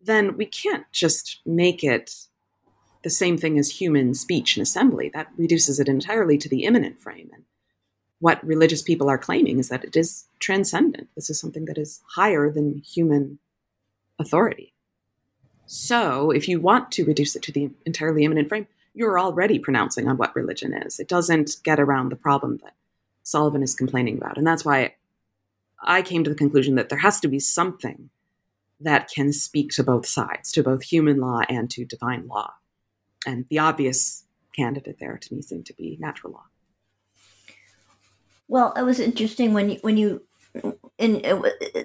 [0.00, 2.26] then we can't just make it
[3.02, 5.10] the same thing as human speech and assembly.
[5.12, 7.30] That reduces it entirely to the immanent frame.
[7.34, 7.44] And
[8.20, 11.08] what religious people are claiming is that it is transcendent.
[11.14, 13.38] This is something that is higher than human
[14.18, 14.72] authority.
[15.66, 20.08] So, if you want to reduce it to the entirely immanent frame, you're already pronouncing
[20.08, 21.00] on what religion is.
[21.00, 22.74] It doesn't get around the problem that
[23.22, 24.36] Sullivan is complaining about.
[24.36, 24.94] And that's why
[25.82, 28.10] I came to the conclusion that there has to be something
[28.80, 32.54] that can speak to both sides, to both human law and to divine law
[33.26, 34.24] and the obvious
[34.54, 36.44] candidate there to me seemed to be natural law.
[38.46, 40.22] Well, it was interesting when you, when you
[40.98, 41.22] in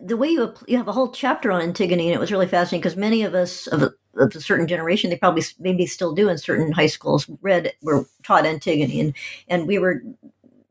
[0.03, 2.81] the way you you have a whole chapter on Antigone, and it was really fascinating
[2.81, 6.29] because many of us of a, of a, certain generation, they probably maybe still do
[6.29, 9.13] in certain high schools, read were taught Antigone, and
[9.47, 10.01] and we were.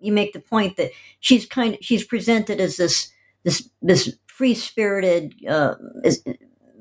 [0.01, 3.11] You make the point that she's kind she's presented as this
[3.43, 5.75] this this free spirited uh,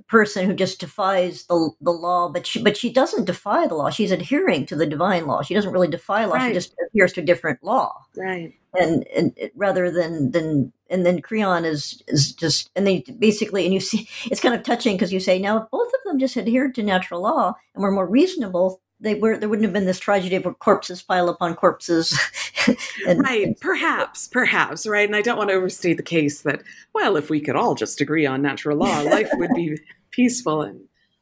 [0.07, 3.89] person who just defies the, the law, but she but she doesn't defy the law.
[3.89, 5.41] She's adhering to the divine law.
[5.41, 6.35] She doesn't really defy law.
[6.35, 6.47] Right.
[6.47, 8.05] She just adheres to a different law.
[8.15, 8.53] Right.
[8.73, 13.65] And and it, rather than than and then Creon is is just and they basically
[13.65, 16.19] and you see it's kind of touching because you say now if both of them
[16.19, 19.85] just adhered to natural law and were more reasonable, they were there wouldn't have been
[19.85, 22.17] this tragedy where corpses pile upon corpses.
[23.07, 25.07] and, right, and, perhaps, perhaps, right.
[25.07, 28.01] And I don't want to overstate the case that well, if we could all just
[28.01, 29.77] agree on natural law, life would be
[30.17, 30.81] peaceful and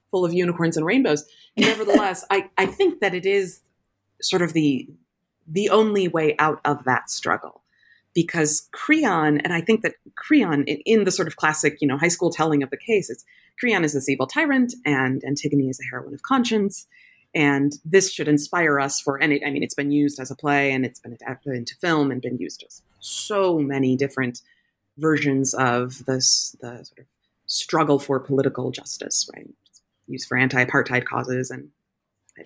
[0.09, 1.25] full of unicorns and rainbows.
[1.57, 3.59] Nevertheless, I, I think that it is
[4.21, 4.89] sort of the
[5.47, 7.61] the only way out of that struggle
[8.15, 11.99] because Creon, and I think that Creon, in, in, the sort of classic, you know,
[11.99, 13.23] high school telling of the case, it's
[13.59, 16.87] Creon is this evil tyrant, and Antigone is a heroine of conscience,
[17.35, 19.19] and this should inspire us for.
[19.19, 22.09] It, I mean, it's been used as a play, and it's been adapted into film,
[22.09, 24.41] and been used as so many different
[24.97, 27.05] versions of this the sort of
[27.55, 29.49] struggle for political justice, right?
[30.07, 31.69] used for anti-apartheid causes and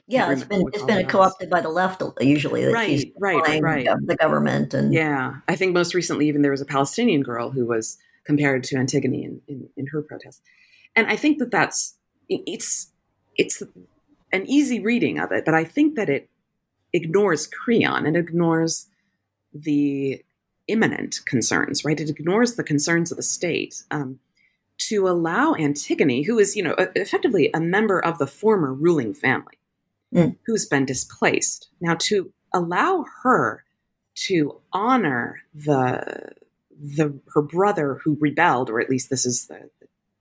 [0.08, 2.64] yeah, it's been it's been co-opted by the left usually.
[2.72, 3.88] right, right, right.
[4.06, 7.66] The government and yeah, I think most recently even there was a Palestinian girl who
[7.66, 10.44] was compared to Antigone in, in, in her protest,
[10.96, 11.96] and I think that that's
[12.30, 12.92] it's
[13.36, 13.64] it's
[14.32, 16.30] an easy reading of it, but I think that it
[16.94, 18.86] ignores Creon and ignores
[19.52, 20.24] the
[20.68, 21.84] immanent concerns.
[21.84, 23.82] Right, it ignores the concerns of the state.
[23.90, 24.20] Um,
[24.80, 29.60] to allow Antigone, who is, you know, effectively a member of the former ruling family,
[30.14, 30.36] mm.
[30.46, 31.70] who's been displaced.
[31.82, 33.64] Now, to allow her
[34.28, 36.34] to honor the
[36.82, 39.70] the her brother who rebelled, or at least this is the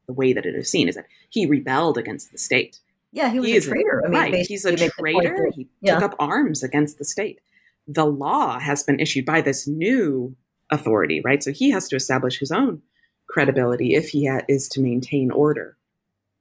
[0.06, 2.80] the way that it is seen, is that he rebelled against the state.
[3.12, 4.00] Yeah, he was he a traitor.
[4.00, 5.50] A, I mean, right, he's a traitor.
[5.54, 5.94] He yeah.
[5.94, 7.40] took up arms against the state.
[7.86, 10.36] The law has been issued by this new
[10.70, 11.42] authority, right?
[11.42, 12.82] So he has to establish his own
[13.28, 15.76] credibility if he ha- is to maintain order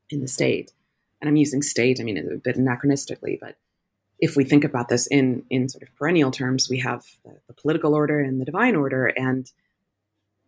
[0.09, 0.71] in the state
[1.19, 3.55] and I'm using state, I mean, a bit anachronistically, but
[4.19, 7.53] if we think about this in, in sort of perennial terms, we have the, the
[7.53, 9.51] political order and the divine order, and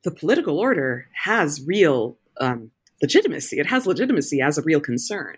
[0.04, 2.71] the political order has real um,
[3.02, 3.60] legitimacy.
[3.60, 5.38] It has legitimacy as a real concern.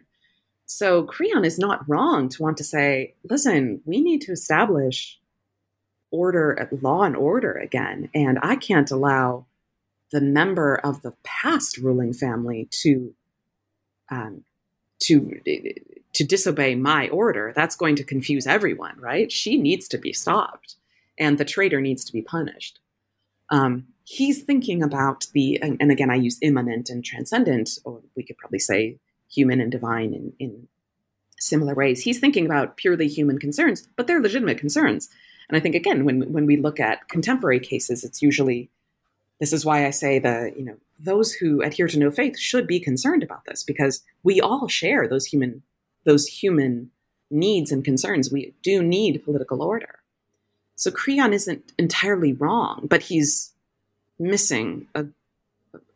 [0.65, 5.19] So Creon is not wrong to want to say, listen, we need to establish
[6.09, 8.09] order, law and order again.
[8.13, 9.45] And I can't allow
[10.11, 13.13] the member of the past ruling family to
[14.09, 14.43] um,
[14.99, 15.39] to
[16.13, 19.31] to disobey my order, that's going to confuse everyone, right?
[19.31, 20.75] She needs to be stopped,
[21.17, 22.79] and the traitor needs to be punished.
[23.49, 28.23] Um, he's thinking about the, and, and, again, I use immanent and transcendent, or we
[28.23, 28.97] could probably say
[29.29, 30.67] human and divine in, in
[31.39, 32.03] similar ways.
[32.03, 35.09] He's thinking about purely human concerns, but they're legitimate concerns.
[35.49, 38.69] And I think again, when when we look at contemporary cases, it's usually
[39.41, 42.67] this is why I say the you know those who adhere to no faith should
[42.67, 45.63] be concerned about this because we all share those human
[46.05, 46.91] those human
[47.31, 48.31] needs and concerns.
[48.31, 49.99] We do need political order.
[50.75, 53.51] So Creon isn't entirely wrong, but he's
[54.19, 55.05] missing a,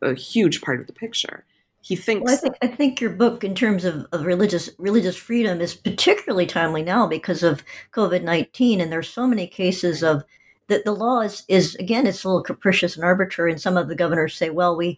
[0.01, 1.45] a huge part of the picture.
[1.81, 2.25] He thinks.
[2.25, 5.75] Well, I think I think your book, in terms of, of religious religious freedom, is
[5.75, 10.23] particularly timely now because of COVID nineteen, and there's so many cases of
[10.67, 13.88] that the law is, is again it's a little capricious and arbitrary and some of
[13.88, 14.97] the governors say well we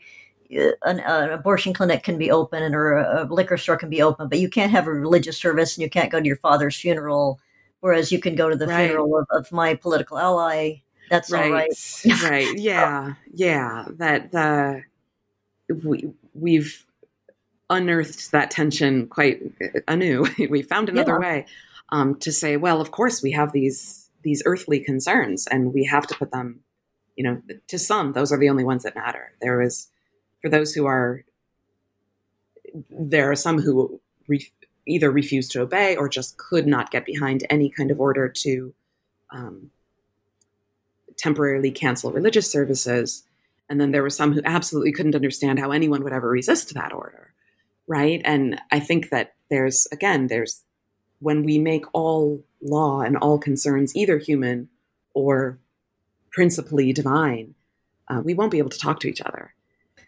[0.55, 3.89] uh, an, an, abortion clinic can be open and or a, a, liquor store can
[3.89, 6.37] be open but you can't have a religious service and you can't go to your
[6.37, 7.39] father's funeral
[7.81, 8.87] whereas you can go to the right.
[8.87, 10.75] funeral of, of, my political ally
[11.09, 11.45] that's right.
[11.45, 11.71] all right
[12.23, 14.81] right yeah yeah that the
[15.83, 16.85] we we've
[17.69, 19.41] unearthed that tension quite
[19.87, 21.19] anew we found another yeah.
[21.19, 21.45] way
[21.89, 26.05] um, to say well of course we have these these earthly concerns and we have
[26.07, 26.59] to put them
[27.15, 29.33] you know to some those are the only ones that matter.
[29.41, 29.89] There is
[30.41, 31.23] for those who are
[32.89, 34.51] there are some who re-
[34.85, 38.73] either refuse to obey or just could not get behind any kind of order to
[39.31, 39.71] um,
[41.17, 43.23] temporarily cancel religious services.
[43.69, 46.93] And then there were some who absolutely couldn't understand how anyone would ever resist that
[46.93, 47.27] order
[47.87, 48.21] right?
[48.25, 50.63] And i think that there's again there's
[51.19, 54.69] when we make all law and all concerns either human
[55.13, 55.59] or
[56.31, 57.55] principally divine,
[58.07, 59.53] uh, we won't be able to talk to each other.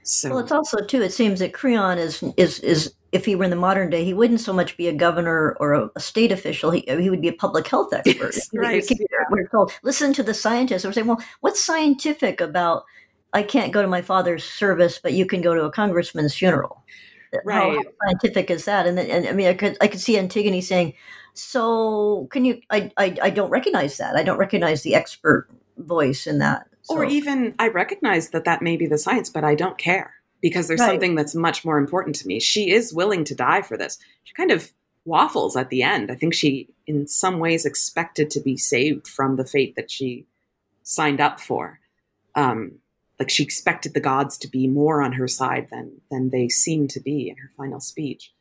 [0.03, 1.01] So, well, it's also too.
[1.01, 4.13] It seems that Creon is is is if he were in the modern day, he
[4.13, 6.71] wouldn't so much be a governor or a, a state official.
[6.71, 8.33] He, he would be a public health expert.
[8.33, 8.83] Yes, right.
[9.29, 10.85] We're told listen to the scientists.
[10.85, 12.85] We're saying, well, what's scientific about?
[13.33, 16.83] I can't go to my father's service, but you can go to a congressman's funeral.
[17.45, 17.55] Right.
[17.55, 18.87] How, how scientific is that?
[18.87, 20.93] And then, and I mean, I could I could see Antigone saying,
[21.33, 22.61] so can you?
[22.69, 24.15] I, I I don't recognize that.
[24.15, 26.67] I don't recognize the expert voice in that.
[26.83, 26.95] So.
[26.95, 30.67] Or even I recognize that that may be the science, but I don't care because
[30.67, 30.87] there's right.
[30.87, 32.39] something that's much more important to me.
[32.39, 33.97] She is willing to die for this.
[34.23, 34.71] She kind of
[35.05, 36.11] waffles at the end.
[36.11, 40.25] I think she, in some ways, expected to be saved from the fate that she
[40.83, 41.79] signed up for.
[42.35, 42.79] Um,
[43.19, 46.87] like she expected the gods to be more on her side than than they seem
[46.89, 48.33] to be in her final speech.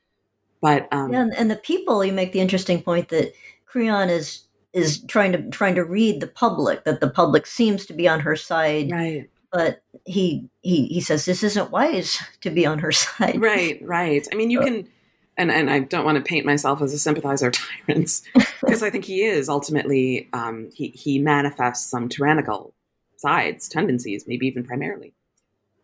[0.60, 3.32] But um, yeah, and, and the people you make the interesting point that
[3.66, 7.92] Creon is is trying to trying to read the public that the public seems to
[7.92, 9.30] be on her side, right?
[9.52, 13.40] But he he he says this isn't wise to be on her side.
[13.40, 14.26] Right, right.
[14.32, 14.88] I mean, you can
[15.36, 18.22] and and I don't want to paint myself as a sympathizer of tyrants
[18.60, 22.74] because I think he is ultimately um, he he manifests some tyrannical
[23.16, 25.14] sides, tendencies, maybe even primarily.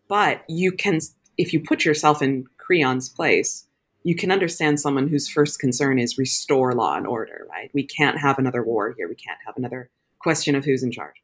[0.07, 0.99] But you can,
[1.37, 3.64] if you put yourself in Creon's place,
[4.05, 7.45] you can understand someone whose first concern is restore law and order.
[7.49, 7.69] Right?
[7.73, 9.09] We can't have another war here.
[9.09, 9.89] We can't have another
[10.19, 11.21] question of who's in charge.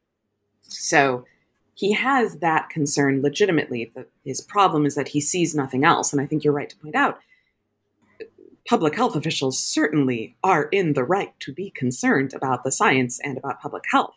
[0.62, 1.24] So
[1.74, 3.92] he has that concern legitimately.
[3.94, 6.76] The, his problem is that he sees nothing else, and I think you're right to
[6.76, 7.18] point out
[8.68, 13.38] public health officials certainly are in the right to be concerned about the science and
[13.38, 14.14] about public health.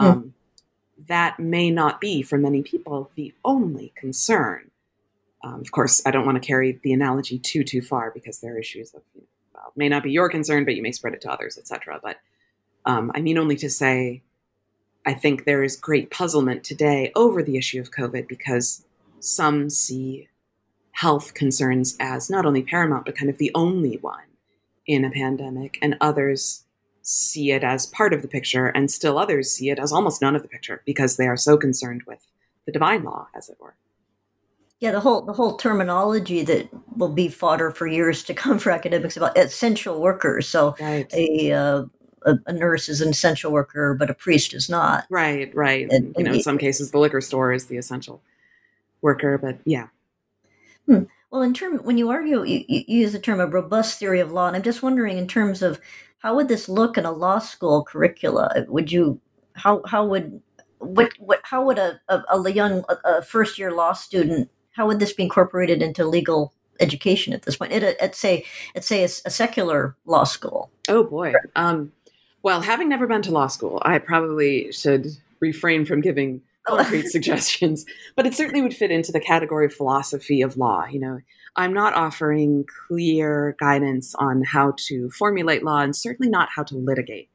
[0.00, 0.04] Mm.
[0.04, 0.34] Um,
[1.08, 4.70] that may not be, for many people, the only concern.
[5.46, 8.54] Um, of course, I don't want to carry the analogy too too far because there
[8.54, 11.14] are issues of you know, well, may not be your concern, but you may spread
[11.14, 12.00] it to others, etc.
[12.02, 12.16] But
[12.84, 14.22] um, I mean only to say,
[15.04, 18.84] I think there is great puzzlement today over the issue of COVID because
[19.20, 20.28] some see
[20.90, 24.24] health concerns as not only paramount, but kind of the only one
[24.84, 26.64] in a pandemic, and others
[27.02, 30.34] see it as part of the picture, and still others see it as almost none
[30.34, 32.26] of the picture because they are so concerned with
[32.64, 33.76] the divine law, as it were.
[34.80, 38.70] Yeah, the whole the whole terminology that will be fodder for years to come for
[38.70, 40.48] academics about essential workers.
[40.48, 41.10] So right.
[41.14, 41.84] a, uh,
[42.26, 45.06] a, a nurse is an essential worker, but a priest is not.
[45.08, 45.90] Right, right.
[45.90, 48.20] And, you know, in some cases, the liquor store is the essential
[49.00, 49.88] worker, but yeah.
[50.86, 51.04] Hmm.
[51.30, 54.32] Well, in term when you argue, you, you, use the term a robust theory of
[54.32, 55.80] law, and I'm just wondering, in terms of
[56.18, 58.64] how would this look in a law school curricula?
[58.68, 59.20] Would you
[59.54, 60.40] how how would
[60.78, 65.00] what what how would a a, a young a first year law student how would
[65.00, 67.72] this be incorporated into legal education at this point?
[67.72, 70.70] At, at say at say a, a secular law school.
[70.88, 71.32] Oh boy.
[71.56, 71.92] Um,
[72.42, 75.08] well, having never been to law school, I probably should
[75.40, 80.42] refrain from giving concrete suggestions, but it certainly would fit into the category of philosophy
[80.42, 80.84] of law.
[80.84, 81.20] You know,
[81.56, 86.76] I'm not offering clear guidance on how to formulate law and certainly not how to
[86.76, 87.30] litigate.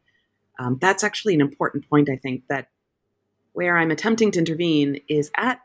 [0.60, 2.68] Um, that's actually an important point, I think, that
[3.54, 5.60] where I'm attempting to intervene is at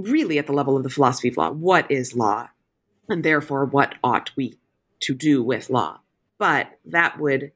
[0.00, 1.50] really at the level of the philosophy of law.
[1.50, 2.48] What is law?
[3.08, 4.58] And therefore, what ought we
[5.00, 6.00] to do with law?
[6.38, 7.52] But that would,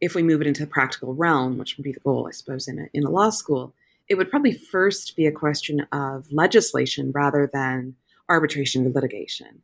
[0.00, 2.68] if we move it into the practical realm, which would be the goal, I suppose,
[2.68, 3.74] in a, in a law school,
[4.08, 7.96] it would probably first be a question of legislation rather than
[8.28, 9.62] arbitration or litigation.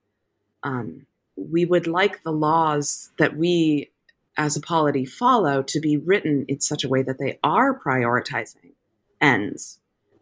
[0.63, 3.91] Um, we would like the laws that we
[4.37, 8.73] as a polity follow to be written in such a way that they are prioritizing
[9.21, 9.79] ends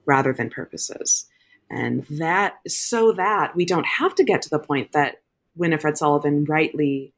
[0.07, 1.27] rather than purposes.
[1.71, 5.21] And that so that we don't have to get to the point that
[5.55, 7.13] Winifred Sullivan rightly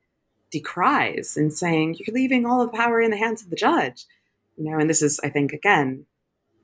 [0.50, 4.06] decries and saying, you're leaving all of power in the hands of the judge.
[4.56, 6.06] You know, and this is, I think, again,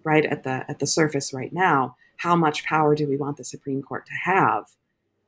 [0.07, 3.45] right at the at the surface right now how much power do we want the
[3.45, 4.65] supreme court to have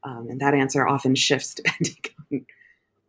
[0.04, 1.96] um, and that answer often shifts depending
[2.30, 2.46] on,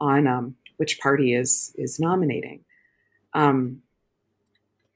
[0.01, 2.65] on um, which party is is nominating
[3.33, 3.81] um,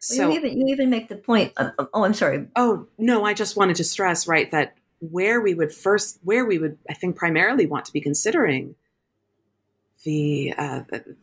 [0.04, 3.34] so you even, you even make the point uh, oh i'm sorry oh no i
[3.34, 7.16] just wanted to stress right that where we would first where we would i think
[7.16, 8.76] primarily want to be considering
[10.04, 10.82] the, uh,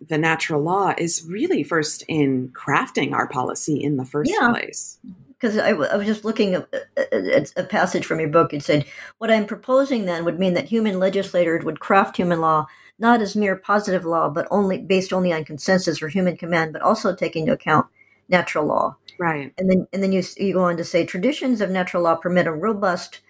[0.09, 4.49] the, natural law is really first in crafting our policy in the first yeah.
[4.49, 4.99] place
[5.39, 6.67] because I, I, was just looking at,
[6.97, 8.55] at, a passage from your book.
[8.55, 8.87] It said,
[9.19, 12.69] What I'm proposing then would mean that human legislators would craft human law
[13.01, 16.83] not as mere positive law, but only based only on consensus or human command, but
[16.83, 17.87] also taking into account
[18.31, 18.97] natural law.
[19.19, 19.53] Right.
[19.59, 22.47] And then and then you you go on to say traditions of natural law permit
[22.47, 23.21] a robust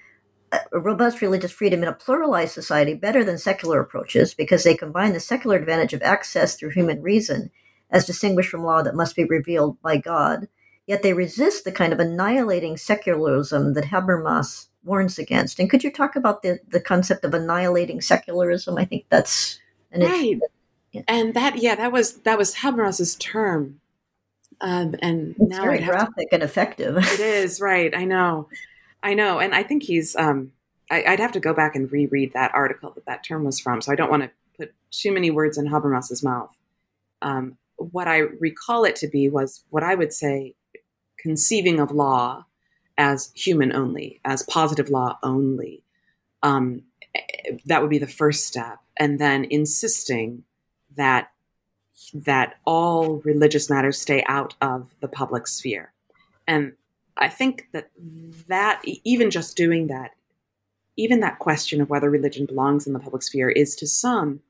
[0.52, 5.12] a robust religious freedom in a pluralized society better than secular approaches because they combine
[5.12, 7.50] the secular advantage of access through human reason
[7.90, 10.48] as distinguished from law that must be revealed by God
[10.90, 15.60] Yet they resist the kind of annihilating secularism that Habermas warns against.
[15.60, 18.76] And could you talk about the, the concept of annihilating secularism?
[18.76, 19.60] I think that's
[19.92, 20.32] an right.
[20.32, 20.40] Issue.
[20.90, 21.02] Yeah.
[21.06, 23.80] And that, yeah, that was that was Habermas's term.
[24.60, 26.96] Um, and it's now very graphic to, and effective.
[26.98, 27.94] It is right.
[27.96, 28.48] I know,
[29.02, 30.14] I know, and I think he's.
[30.16, 30.52] Um,
[30.90, 33.80] I, would have to go back and reread that article that that term was from.
[33.80, 36.52] So I don't want to put too many words in Habermas's mouth.
[37.22, 40.56] Um, what I recall it to be was what I would say
[41.16, 42.44] conceiving of law
[42.98, 45.82] as human only, as positive law only.
[46.42, 46.82] Um,
[47.66, 50.44] that would be the first step, and then insisting
[50.96, 51.30] that
[52.14, 55.92] that all religious matters stay out of the public sphere.
[56.46, 56.72] And
[57.16, 57.90] I think that
[58.48, 60.12] that even just doing that
[60.96, 64.40] even that question of whether religion belongs in the public sphere is to some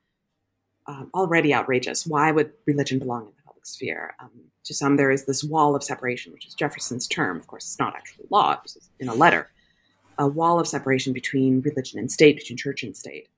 [0.86, 2.06] um, already outrageous.
[2.06, 4.14] Why would religion belong in the public sphere?
[4.18, 4.30] Um,
[4.64, 7.36] to some, there is this wall of separation, which is Jefferson's term.
[7.36, 9.50] Of course, it's not actually law, it's in a letter.
[10.18, 13.28] A wall of separation between religion and state, between church and state.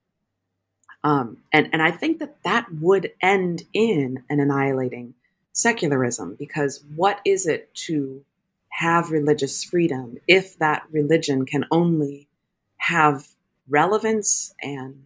[1.03, 5.15] Um, and, and I think that that would end in an annihilating
[5.51, 8.23] secularism because what is it to
[8.69, 12.27] have religious freedom if that religion can only
[12.77, 13.27] have
[13.69, 15.03] relevance and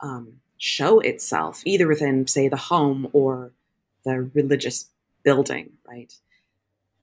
[0.00, 3.50] um, show itself either within, say, the home or
[4.04, 4.86] the religious
[5.22, 6.14] building, right?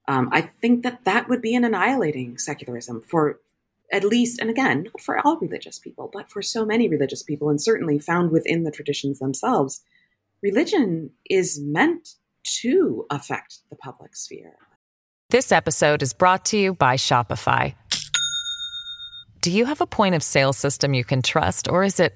[0.08, 3.40] Um, I think that that would be an annihilating secularism for
[3.96, 7.50] at least, and again, not for all religious people, but for so many religious people,
[7.50, 9.82] and certainly found within the traditions themselves.
[10.44, 14.58] Religion is meant to affect the public sphere.
[15.30, 17.74] This episode is brought to you by Shopify.
[19.42, 22.14] Do you have a point of sale system you can trust, or is it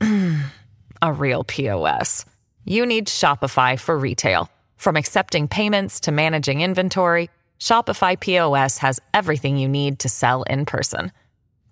[1.02, 2.26] a real POS?
[2.64, 4.48] You need Shopify for retail.
[4.76, 7.28] From accepting payments to managing inventory,
[7.58, 11.12] Shopify POS has everything you need to sell in person.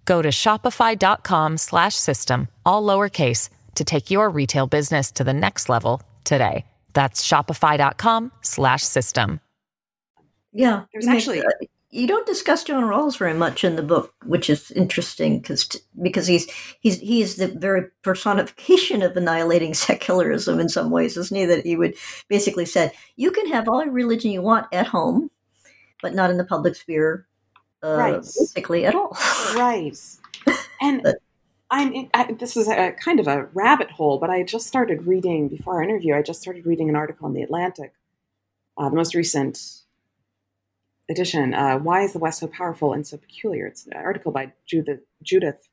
[0.04, 6.64] Go to shopify.com/system all lowercase to take your retail business to the next level today.
[6.92, 9.40] That's shopify.com/system.
[10.52, 11.48] Yeah, There's actually- uh,
[11.90, 15.68] you don't discuss John Rawls very much in the book, which is interesting because
[16.02, 16.46] because he's
[16.80, 21.44] he's he is the very personification of annihilating secularism in some ways, isn't he?
[21.46, 21.94] That he would
[22.28, 25.30] basically said you can have all the religion you want at home,
[26.02, 27.26] but not in the public sphere,
[27.82, 28.14] uh, Right.
[28.16, 29.16] basically at all.
[29.54, 29.96] Right.
[30.80, 31.16] And But-
[31.68, 35.48] I'm I, this is a kind of a rabbit hole, but I just started reading
[35.48, 36.14] before our interview.
[36.14, 37.92] I just started reading an article in the Atlantic,
[38.78, 39.58] uh, the most recent
[41.08, 41.54] edition.
[41.54, 43.66] Uh, Why is the West so powerful and so peculiar?
[43.66, 45.68] It's an article by Judith Judith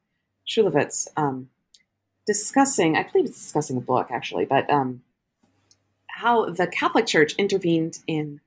[0.48, 1.50] Shulevitz um,
[2.26, 2.98] discussing.
[2.98, 5.04] I believe it's discussing a book actually, but um,
[6.08, 8.40] how the Catholic Church intervened in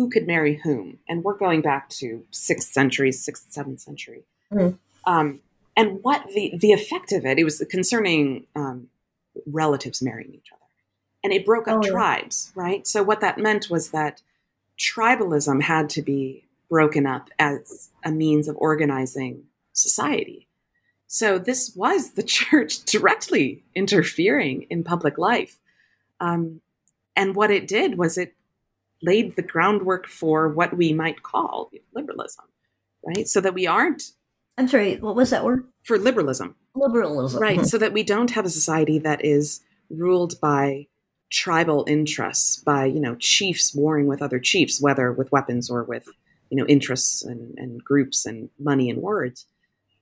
[0.00, 4.78] who could marry whom, and we're going back to sixth century, sixth, seventh century Mm.
[5.04, 5.40] um,
[5.76, 7.38] and what the the effect of it.
[7.38, 8.88] It was concerning um,
[9.46, 10.70] relatives marrying each other,
[11.22, 11.90] and it broke up Oh, yeah.
[11.92, 12.86] tribes, right?
[12.86, 14.22] So what that meant was that
[14.78, 19.44] tribalism had to be broken up as a means of organizing
[19.74, 20.46] society.
[21.06, 25.58] So this was the church directly interfering in public life,
[26.20, 26.62] um,
[27.14, 28.34] and what it did was it
[29.02, 32.46] laid the groundwork for what we might call liberalism,
[33.06, 33.26] right?
[33.26, 34.12] So that we aren't
[34.58, 35.64] I'm sorry, what was that word?
[35.82, 37.40] for liberalism, Liberalism.
[37.40, 37.64] right?
[37.66, 40.86] So that we don't have a society that is ruled by
[41.30, 46.08] tribal interests, by you know chiefs warring with other chiefs, whether with weapons or with
[46.50, 49.46] you know interests and, and groups and money and words,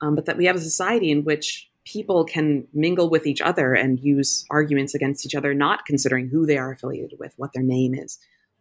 [0.01, 3.73] um, but that we have a society in which people can mingle with each other
[3.73, 7.63] and use arguments against each other, not considering who they are affiliated with, what their
[7.63, 8.19] name is,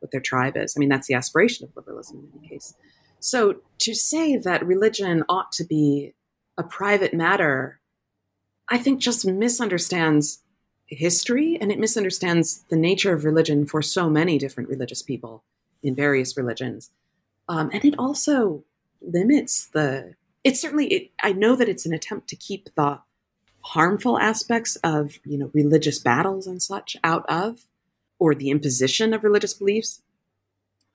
[0.07, 0.73] what their tribe is.
[0.75, 2.73] I mean, that's the aspiration of liberalism in any case.
[3.19, 6.13] So to say that religion ought to be
[6.57, 7.81] a private matter,
[8.69, 10.39] I think just misunderstands
[10.85, 15.43] history and it misunderstands the nature of religion for so many different religious people
[15.83, 16.91] in various religions.
[17.49, 18.63] Um, and it also
[19.01, 20.13] limits the,
[20.45, 23.01] it's certainly, it, I know that it's an attempt to keep the
[23.61, 27.65] harmful aspects of, you know, religious battles and such out of,
[28.19, 30.01] or the imposition of religious beliefs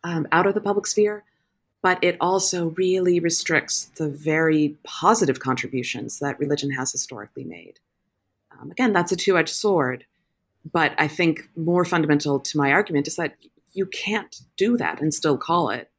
[0.05, 1.25] um, out of the public sphere
[1.83, 7.81] but it also really restricts the very positive contributions that religion has historically made.
[8.53, 10.07] Um, again, that's a two edged sword,
[10.73, 13.35] but I think more fundamental to my argument is that
[13.73, 15.91] you can't do that and still call it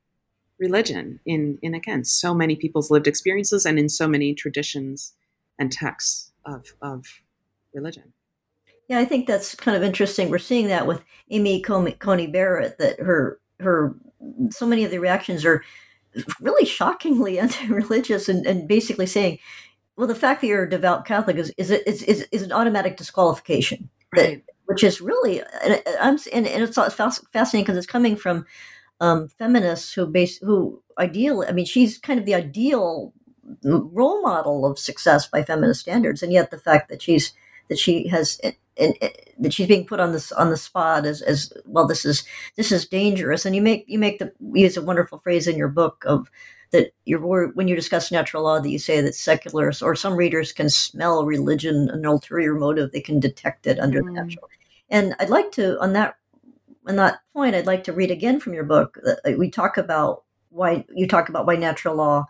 [0.58, 5.14] religion in, in again, so many people's lived experiences and in so many traditions
[5.60, 7.22] and texts of, of
[7.74, 8.14] religion.
[8.94, 10.30] Yeah, I think that's kind of interesting.
[10.30, 13.96] We're seeing that with Amy Coney, Barrett, that her her
[14.52, 15.64] so many of the reactions are
[16.40, 19.40] really shockingly anti-religious and, and basically saying,
[19.98, 22.96] well, the fact that you're a devout Catholic is is is, is, is an automatic
[22.98, 23.90] disqualification.
[24.14, 28.46] That- which is really and, I'm, and, and it's fascinating because it's coming from
[29.02, 31.44] um, feminists who base who ideal.
[31.48, 33.12] I mean, she's kind of the ideal
[33.64, 37.34] role model of success by feminist standards, and yet the fact that she's
[37.70, 38.40] that she has
[38.78, 41.88] and, and, that she's being put on this on the spot as as well.
[41.88, 42.24] This is
[42.56, 45.58] this is dangerous, and you make you make the you use a wonderful phrase in
[45.58, 46.30] your book of
[46.72, 50.52] that you're when you discuss natural law that you say that secularists or some readers
[50.52, 54.06] can smell religion an ulterior motive they can detect it under Mm.
[54.08, 54.50] the natural
[54.90, 56.16] and i'd like to on that
[56.88, 60.24] on that point i'd like to read again from your book uh, we talk about
[60.50, 62.26] why you talk about why natural law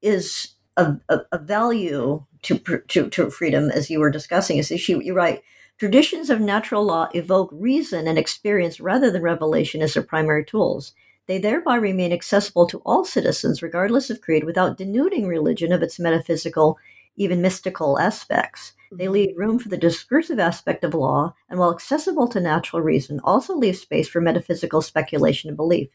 [0.00, 4.96] is a, a, a value to, to, to freedom, as you were discussing, is she,
[5.02, 5.42] you're right.
[5.78, 10.92] Traditions of natural law evoke reason and experience rather than revelation as their primary tools.
[11.28, 16.00] They thereby remain accessible to all citizens, regardless of creed, without denuding religion of its
[16.00, 16.78] metaphysical,
[17.14, 18.72] even mystical aspects.
[18.90, 19.12] They mm-hmm.
[19.12, 23.54] leave room for the discursive aspect of law, and while accessible to natural reason, also
[23.54, 25.90] leave space for metaphysical speculation and belief.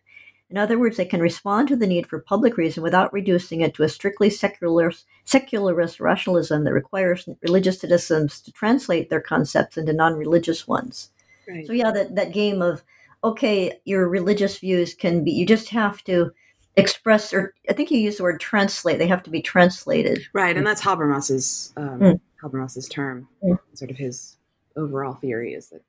[0.50, 3.74] In other words, they can respond to the need for public reason without reducing it
[3.74, 9.94] to a strictly secularist, secularist rationalism that requires religious citizens to translate their concepts into
[9.94, 11.10] non religious ones.
[11.48, 11.66] Right.
[11.66, 12.84] So, yeah, that, that game of,
[13.24, 16.32] okay, your religious views can be, you just have to
[16.76, 20.28] express, or I think you use the word translate, they have to be translated.
[20.34, 20.56] Right.
[20.56, 22.20] And that's Habermas's, um, mm.
[22.44, 23.58] Habermas's term, mm.
[23.74, 24.38] sort of his
[24.76, 25.82] overall theory is that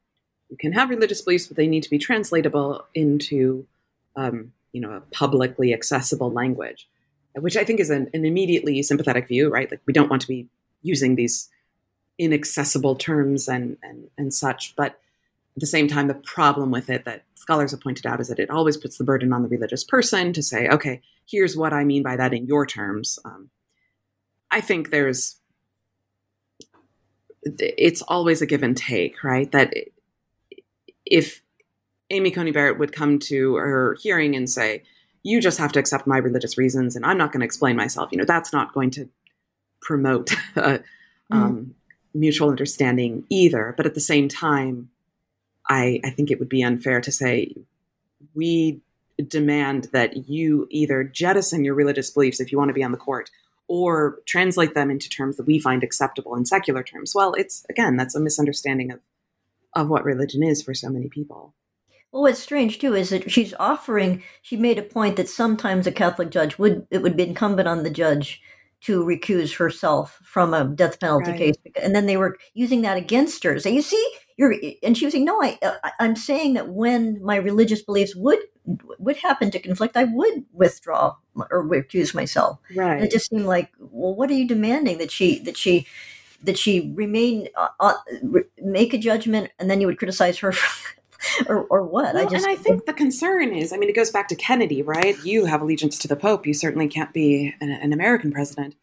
[0.51, 3.67] you can have religious beliefs, but they need to be translatable into
[4.17, 6.89] um, you know, a publicly accessible language,
[7.37, 9.71] which I think is an, an immediately sympathetic view, right?
[9.71, 10.49] Like we don't want to be
[10.83, 11.49] using these
[12.19, 14.75] inaccessible terms and, and, and such.
[14.77, 15.01] But
[15.57, 18.39] at the same time, the problem with it that scholars have pointed out is that
[18.39, 21.85] it always puts the burden on the religious person to say, okay, here's what I
[21.85, 23.19] mean by that in your terms.
[23.25, 23.51] Um,
[24.51, 25.37] I think there's,
[27.43, 29.51] it's always a give and take, right?
[29.53, 29.75] That
[31.05, 31.44] if
[32.11, 34.83] Amy Coney Barrett would come to her hearing and say,
[35.23, 38.11] You just have to accept my religious reasons, and I'm not going to explain myself.
[38.13, 39.09] You know, that's not going to
[39.81, 41.37] promote uh, mm.
[41.37, 41.75] um,
[42.13, 43.75] mutual understanding either.
[43.77, 44.91] But at the same time,
[45.69, 47.55] I, I think it would be unfair to say,
[48.35, 48.81] We
[49.29, 52.99] demand that you either jettison your religious beliefs if you want to be on the
[52.99, 53.31] court
[53.67, 57.13] or translate them into terms that we find acceptable in secular terms.
[57.15, 59.01] Well, it's again, that's a misunderstanding of
[59.75, 61.55] of what religion is for so many people.
[62.15, 64.23] Well, what's strange too is that she's offering.
[64.41, 67.83] She made a point that sometimes a Catholic judge would it would be incumbent on
[67.83, 68.41] the judge
[68.83, 71.39] to recuse herself from a death penalty right.
[71.39, 73.59] case, and then they were using that against her.
[73.59, 74.55] So you see, you're
[74.85, 78.39] and she was saying, "No, I, I I'm saying that when my religious beliefs would
[79.01, 81.17] would happen to conflict, I would withdraw
[81.51, 82.95] or recuse myself." Right.
[82.95, 85.89] And it just seemed like, well, what are you demanding that she that she
[86.45, 87.95] that she remain uh, uh,
[88.59, 90.53] make a judgment, and then you would criticize her
[91.49, 92.15] or, or what?
[92.15, 94.37] Well, I just, and I think the concern is, I mean, it goes back to
[94.37, 95.17] Kennedy, right?
[95.25, 96.47] You have allegiance to the Pope.
[96.47, 98.75] You certainly can't be an, an American president.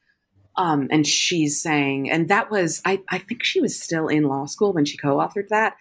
[0.57, 4.45] Um, and she's saying, and that was, I, I think she was still in law
[4.45, 5.77] school when she co-authored that.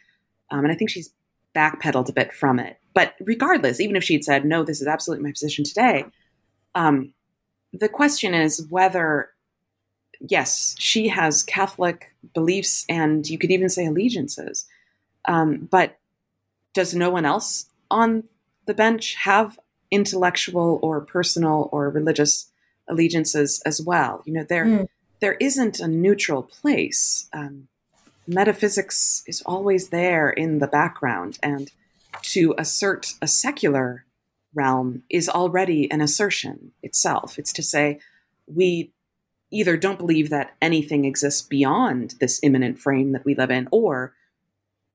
[0.51, 1.13] Um, and I think she's
[1.55, 2.79] backpedaled a bit from it.
[2.95, 6.05] But regardless, even if she'd said, no, this is absolutely my position today,
[6.75, 7.13] um,
[7.73, 9.31] the question is whether,
[10.21, 14.67] yes, she has Catholic beliefs and you could even say allegiances.
[15.27, 16.00] Um, but
[16.73, 18.25] does no one else on
[18.67, 19.59] the bench have
[19.91, 22.51] intellectual or personal or religious
[22.89, 24.23] allegiances as well?
[24.25, 24.89] You know, there mm.
[25.21, 27.29] there isn't a neutral place.
[27.33, 27.69] Um,
[28.27, 31.71] metaphysics is always there in the background, and
[32.23, 34.05] to assert a secular
[34.55, 37.39] realm is already an assertion itself.
[37.39, 38.01] It's to say
[38.47, 38.93] we
[39.51, 44.15] either don't believe that anything exists beyond this immanent frame that we live in, or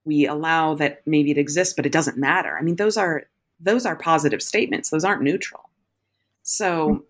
[0.05, 2.57] we allow that maybe it exists but it doesn't matter.
[2.57, 3.25] I mean those are
[3.59, 4.89] those are positive statements.
[4.89, 5.69] Those aren't neutral.
[6.43, 7.05] So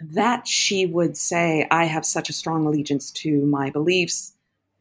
[0.00, 4.32] that she would say i have such a strong allegiance to my beliefs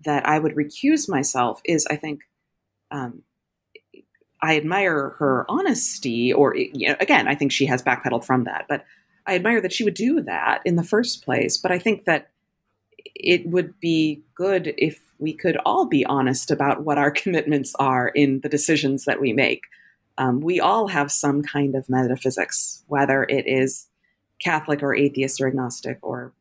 [0.03, 2.21] that i would recuse myself is i think
[2.91, 3.21] um,
[4.41, 8.65] i admire her honesty or you know, again i think she has backpedaled from that
[8.69, 8.85] but
[9.27, 11.57] i admire that she would do that in the first place.
[11.57, 12.29] But i think that
[13.15, 18.09] it would be good if we could all be honest about what our commitments are
[18.09, 19.63] in the decisions that we make.
[20.17, 23.87] Um, we all have some kind of metaphysics, whether it is
[24.39, 26.33] Catholic or atheist or agnostic or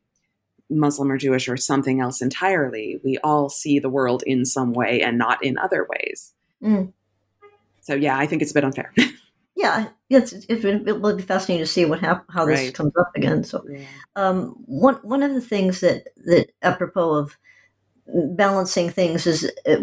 [0.69, 2.99] Muslim or Jewish or something else entirely.
[3.03, 6.33] We all see the world in some way and not in other ways.
[6.61, 6.93] Mm.
[7.81, 8.93] So, yeah, I think it's a bit unfair.
[9.59, 12.73] yeah, it's, it's it will be fascinating to see what hap- how this right.
[12.73, 13.43] comes up again.
[13.43, 13.83] So, yeah.
[14.15, 17.37] um, one one of the things that that apropos of
[18.07, 19.77] balancing things is uh,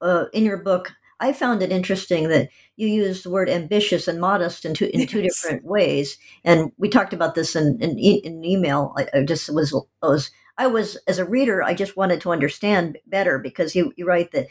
[0.00, 0.92] uh, in your book.
[1.20, 5.06] I found it interesting that you used the word ambitious and modest in two in
[5.06, 5.40] two yes.
[5.40, 8.92] different ways, and we talked about this in in, in email.
[8.98, 12.98] I, I, just was was I was as a reader, I just wanted to understand
[13.06, 14.48] better because you you write that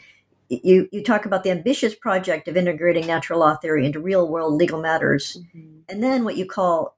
[0.48, 4.54] you you talk about the ambitious project of integrating natural law theory into real world
[4.54, 5.78] legal matters, mm-hmm.
[5.88, 6.96] and then what you call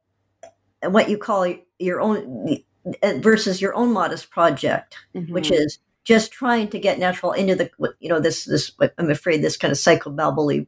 [0.82, 2.58] what you call your own
[3.16, 5.32] versus your own modest project, mm-hmm.
[5.32, 7.70] which is just trying to get natural into the
[8.00, 10.66] you know this this I'm afraid this kind of psychobabble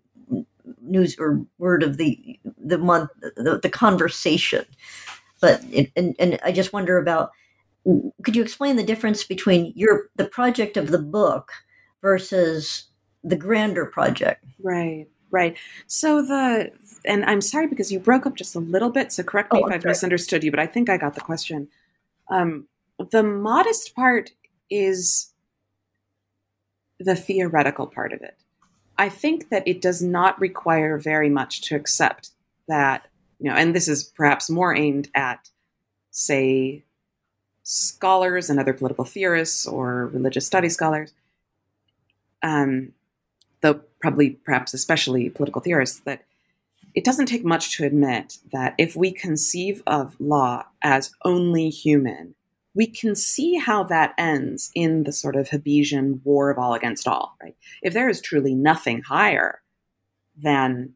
[0.82, 4.64] news or word of the the month the, the conversation
[5.40, 7.30] but it, and and I just wonder about
[8.22, 11.52] could you explain the difference between your the project of the book
[12.02, 12.84] versus
[13.24, 14.44] the grander project?
[14.62, 15.56] Right, right.
[15.86, 16.72] So the
[17.04, 19.12] and I'm sorry because you broke up just a little bit.
[19.12, 19.90] So correct me oh, if I've sorry.
[19.90, 21.68] misunderstood you, but I think I got the question.
[22.30, 22.68] Um,
[23.10, 24.32] the modest part
[24.70, 25.32] is
[26.98, 28.36] the theoretical part of it.
[28.98, 32.30] I think that it does not require very much to accept
[32.66, 33.06] that,
[33.38, 35.50] you know, and this is perhaps more aimed at,
[36.10, 36.84] say,
[37.62, 41.12] scholars and other political theorists or religious studies scholars,
[42.42, 42.92] um,
[43.60, 46.24] though probably perhaps especially political theorists, that
[46.94, 52.34] it doesn't take much to admit that if we conceive of law as only human,
[52.74, 57.08] we can see how that ends in the sort of Hobbesian war of all against
[57.08, 57.56] all, right?
[57.82, 59.62] If there is truly nothing higher
[60.36, 60.94] than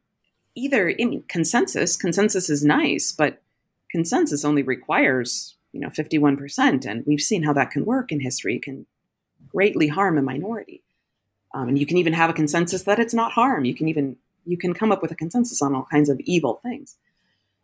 [0.55, 3.43] either, I mean, consensus, consensus is nice, but
[3.91, 6.87] consensus only requires, you know, 51%.
[6.87, 8.87] And we've seen how that can work in history, can
[9.49, 10.83] greatly harm a minority.
[11.55, 13.65] Um, and you can even have a consensus that it's not harm.
[13.65, 16.55] You can even, you can come up with a consensus on all kinds of evil
[16.63, 16.97] things.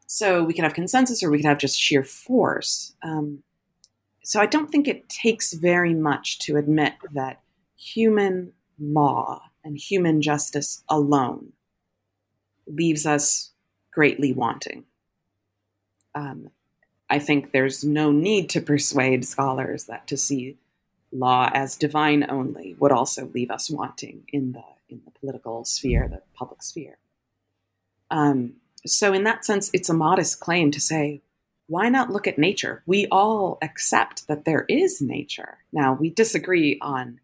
[0.07, 2.95] So we can have consensus or we can have just sheer force.
[3.03, 3.43] Um,
[4.23, 7.41] so I don't think it takes very much to admit that
[7.77, 11.53] human law and human justice alone
[12.67, 13.53] leaves us
[13.91, 14.85] greatly wanting.
[16.15, 16.51] Um,
[17.11, 20.57] I think there's no need to persuade scholars that to see
[21.13, 26.09] law as divine only would also leave us wanting in the in the political sphere,
[26.09, 26.99] the public sphere.
[28.11, 28.55] Um,
[28.87, 31.23] so, in that sense, it's a modest claim to say
[31.69, 32.83] why not look at nature?
[32.87, 35.59] We all accept that there is nature.
[35.71, 37.21] Now, we disagree on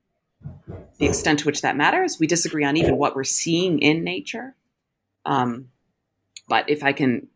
[0.99, 2.18] the extent to which that matters.
[2.20, 4.55] We disagree on even what we're seeing in nature.
[5.24, 5.70] Um,
[6.47, 7.28] but if I can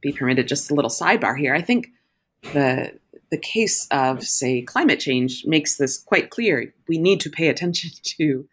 [0.00, 1.88] be permitted just a little sidebar here, I think
[2.54, 2.98] the
[3.30, 6.74] the case of say climate change makes this quite clear.
[6.88, 8.48] We need to pay attention to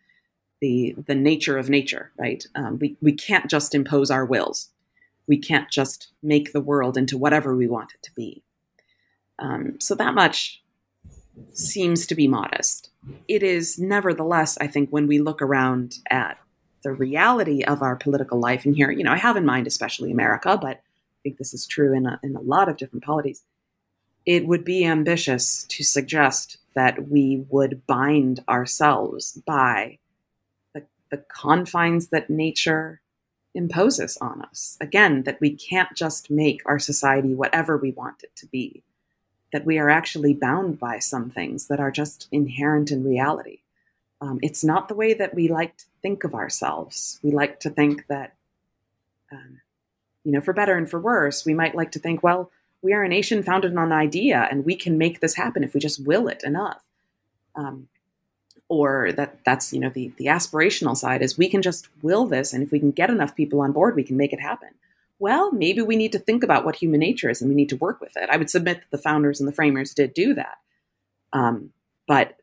[0.61, 2.45] the the nature of nature, right?
[2.55, 4.69] Um, we we can't just impose our wills
[5.31, 8.43] we can't just make the world into whatever we want it to be.
[9.39, 10.61] Um, so that much
[11.53, 12.89] seems to be modest.
[13.29, 16.37] It is nevertheless, I think, when we look around at
[16.83, 20.11] the reality of our political life, and here, you know, I have in mind especially
[20.11, 23.43] America, but I think this is true in a, in a lot of different polities.
[24.25, 29.97] It would be ambitious to suggest that we would bind ourselves by
[30.73, 33.01] the, the confines that nature
[33.53, 34.77] imposes on us.
[34.79, 38.83] Again, that we can't just make our society whatever we want it to be,
[39.51, 43.59] that we are actually bound by some things that are just inherent in reality.
[44.21, 47.19] Um, it's not the way that we like to think of ourselves.
[47.23, 48.35] We like to think that,
[49.31, 49.61] um,
[50.23, 52.51] you know, for better and for worse, we might like to think, well,
[52.81, 55.73] we are a nation founded on an idea and we can make this happen if
[55.73, 56.81] we just will it enough.
[57.55, 57.87] Um,
[58.69, 62.53] or that that's you know the the aspirational side is we can just will this
[62.53, 64.69] and if we can get enough people on board we can make it happen.
[65.19, 67.77] Well maybe we need to think about what human nature is and we need to
[67.77, 68.29] work with it.
[68.29, 70.57] I would submit that the founders and the framers did do that.
[71.33, 71.71] Um,
[72.07, 72.37] but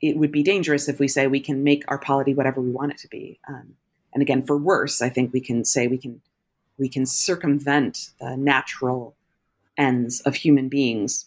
[0.00, 2.92] it would be dangerous if we say we can make our polity whatever we want
[2.92, 3.38] it to be.
[3.48, 3.74] Um,
[4.12, 6.20] and again for worse i think we can say we can
[6.78, 9.14] we can circumvent the natural
[9.78, 11.26] ends of human beings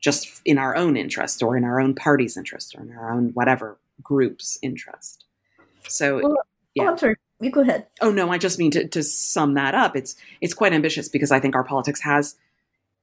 [0.00, 3.30] just in our own interest or in our own party's interest or in our own
[3.30, 5.24] whatever group's interest.
[5.88, 6.36] So, well,
[6.74, 6.84] yeah.
[6.84, 7.16] Oh, I'm sorry.
[7.40, 7.86] You go ahead.
[8.00, 9.94] Oh no, I just mean to, to sum that up.
[9.94, 12.36] It's it's quite ambitious because I think our politics has,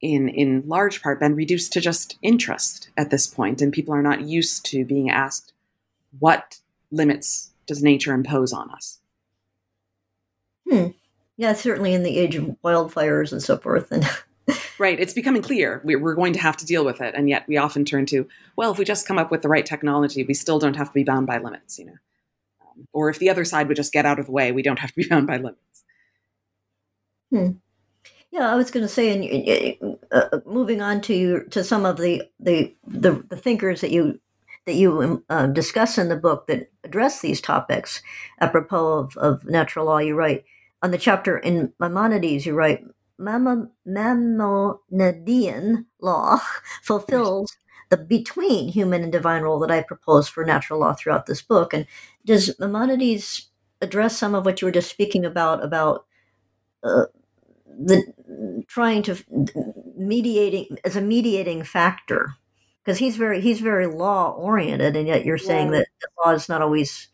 [0.01, 4.01] in in large part, been reduced to just interest at this point, and people are
[4.01, 5.53] not used to being asked,
[6.19, 6.59] "What
[6.91, 8.99] limits does nature impose on us?"
[10.69, 10.88] Hmm.
[11.38, 14.05] Yeah, certainly in the age of wildfires and so forth, and
[14.78, 15.00] Right.
[15.00, 17.16] It's becoming clear we're going to have to deal with it.
[17.16, 19.66] And yet we often turn to, well, if we just come up with the right
[19.66, 21.98] technology, we still don't have to be bound by limits, you know.
[22.62, 24.80] Um, or if the other side would just get out of the way, we don't
[24.80, 25.84] have to be bound by limits.
[27.32, 27.52] Hmm.
[28.32, 31.96] Yeah, I was going to say, and uh, uh, moving on to to some of
[31.96, 34.20] the, the the, the thinkers that you
[34.66, 38.02] that you um, uh, discuss in the book that address these topics,
[38.41, 40.43] apropos of, of natural law, you write
[40.82, 42.84] on the chapter in Maimonides, you write
[43.20, 46.39] Maimonidean law
[46.82, 47.57] fulfills
[47.89, 51.74] the between human and divine role that I propose for natural law throughout this book.
[51.74, 51.86] And
[52.26, 53.49] does Maimonides
[53.82, 56.05] address some of what you were just speaking about about
[56.84, 57.05] uh,
[57.68, 59.18] the trying to
[59.95, 62.36] mediating as a mediating factor?
[62.84, 65.80] Because he's very he's very law oriented, and yet you're saying yeah.
[65.80, 65.88] that
[66.24, 67.07] law is not always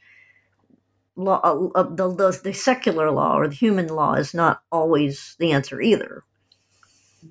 [1.24, 5.36] law, uh, uh, the, the, the secular law or the human law is not always
[5.40, 6.24] the answer either.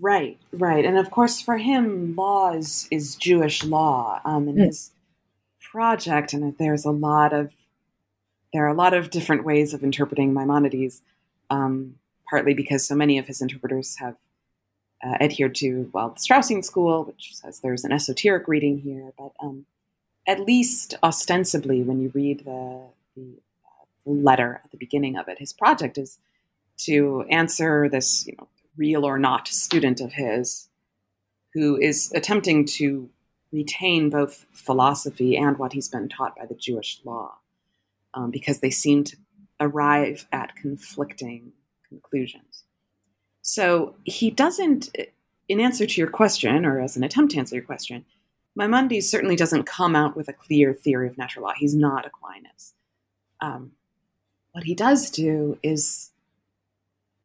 [0.00, 4.66] Right, right, and of course, for him, law is, is Jewish law, um, and Mm.
[4.66, 4.92] his
[5.60, 7.52] project, and there's a lot of
[8.52, 11.02] there are a lot of different ways of interpreting Maimonides,
[11.50, 11.96] um,
[12.28, 14.16] partly because so many of his interpreters have
[15.04, 19.32] uh, adhered to well the Straussian school, which says there's an esoteric reading here, but
[19.40, 19.66] um,
[20.26, 22.82] at least ostensibly, when you read the,
[23.16, 23.38] the
[24.04, 26.18] letter at the beginning of it, his project is
[26.78, 30.68] to answer this, you know, real or not student of his
[31.52, 33.10] who is attempting to
[33.52, 37.38] retain both philosophy and what he's been taught by the Jewish law,
[38.14, 39.16] um, because they seem to
[39.58, 41.52] arrive at conflicting
[41.88, 42.64] conclusions.
[43.42, 44.96] So he doesn't,
[45.48, 48.04] in answer to your question, or as an attempt to answer your question,
[48.54, 51.52] Maimonides certainly doesn't come out with a clear theory of natural law.
[51.56, 52.74] He's not Aquinas.
[53.40, 53.72] Um,
[54.52, 56.10] what he does do is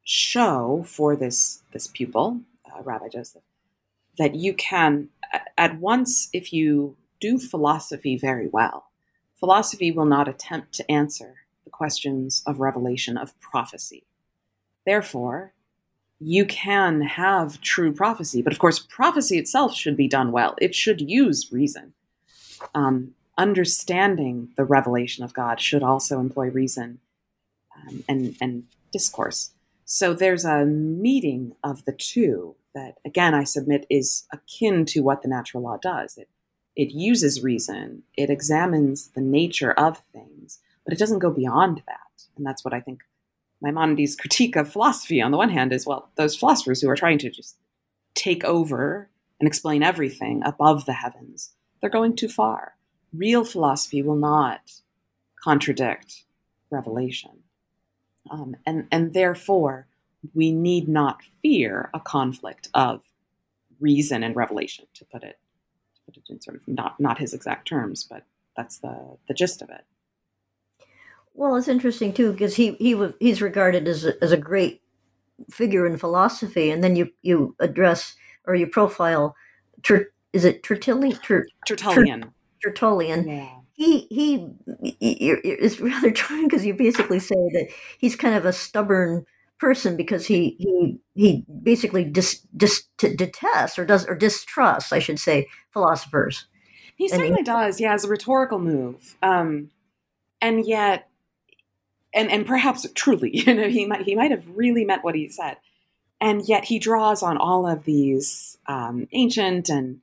[0.04, 3.42] show for this this pupil, uh, Rabbi Joseph,
[4.18, 5.10] that you can
[5.58, 8.86] at once, if you do philosophy very well,
[9.40, 14.04] philosophy will not attempt to answer the questions of revelation of prophecy.
[14.86, 15.54] Therefore,
[16.20, 20.56] you can have true prophecy, but of course, prophecy itself should be done well.
[20.62, 21.94] It should use reason.
[22.74, 27.00] Um, understanding the revelation of God should also employ reason
[27.88, 29.52] um, and, and discourse.
[29.86, 35.22] So there's a meeting of the two that, again, I submit is akin to what
[35.22, 36.18] the natural law does.
[36.18, 36.30] It,
[36.76, 42.26] it uses reason, it examines the nature of things, but it doesn't go beyond that.
[42.36, 43.04] And that's what I think
[43.62, 47.18] Maimonides' critique of philosophy, on the one hand, is well, those philosophers who are trying
[47.20, 47.58] to just
[48.14, 49.10] take over
[49.40, 52.76] and explain everything above the heavens, they're going too far.
[53.14, 54.82] Real philosophy will not
[55.42, 56.24] contradict
[56.70, 57.45] revelation.
[58.30, 59.88] Um, and, and therefore,
[60.34, 63.04] we need not fear a conflict of
[63.80, 65.38] reason and revelation, to put it,
[65.96, 68.24] to put it in sort of not, not his exact terms, but
[68.58, 69.86] that's the, the gist of it.
[71.36, 74.82] Well, it's interesting too because he he was he's regarded as a, as a great
[75.52, 78.16] figure in philosophy, and then you you address
[78.46, 79.36] or you profile,
[79.84, 81.18] Ter, is it Tertullian?
[81.18, 82.32] Ter, Tertullian.
[82.64, 83.28] Tertullian.
[83.28, 83.50] Yeah.
[83.76, 84.48] He he
[85.02, 87.68] is rather trying because you basically say that
[87.98, 89.26] he's kind of a stubborn
[89.60, 95.20] person because he he he basically dis, dis, detests or does or distrusts, I should
[95.20, 96.48] say, philosophers.
[96.96, 97.80] He And certainly does.
[97.80, 99.72] Yeah, as a rhetorical move, um,
[100.42, 101.10] and yet,
[102.14, 105.28] and and perhaps truly, you know, he might he might have really meant what he
[105.28, 105.58] said,
[106.22, 110.00] and yet he draws on all of these um, ancient and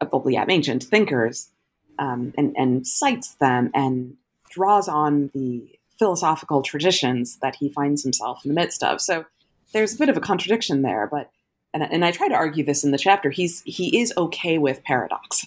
[0.00, 1.50] uh, well, yeah, ancient thinkers,
[1.98, 4.14] um, and and cites them and
[4.50, 9.00] draws on the philosophical traditions that he finds himself in the midst of.
[9.00, 9.24] So
[9.72, 11.30] there's a bit of a contradiction there, but
[11.74, 13.30] and, and I try to argue this in the chapter.
[13.30, 15.46] He's he is okay with paradox.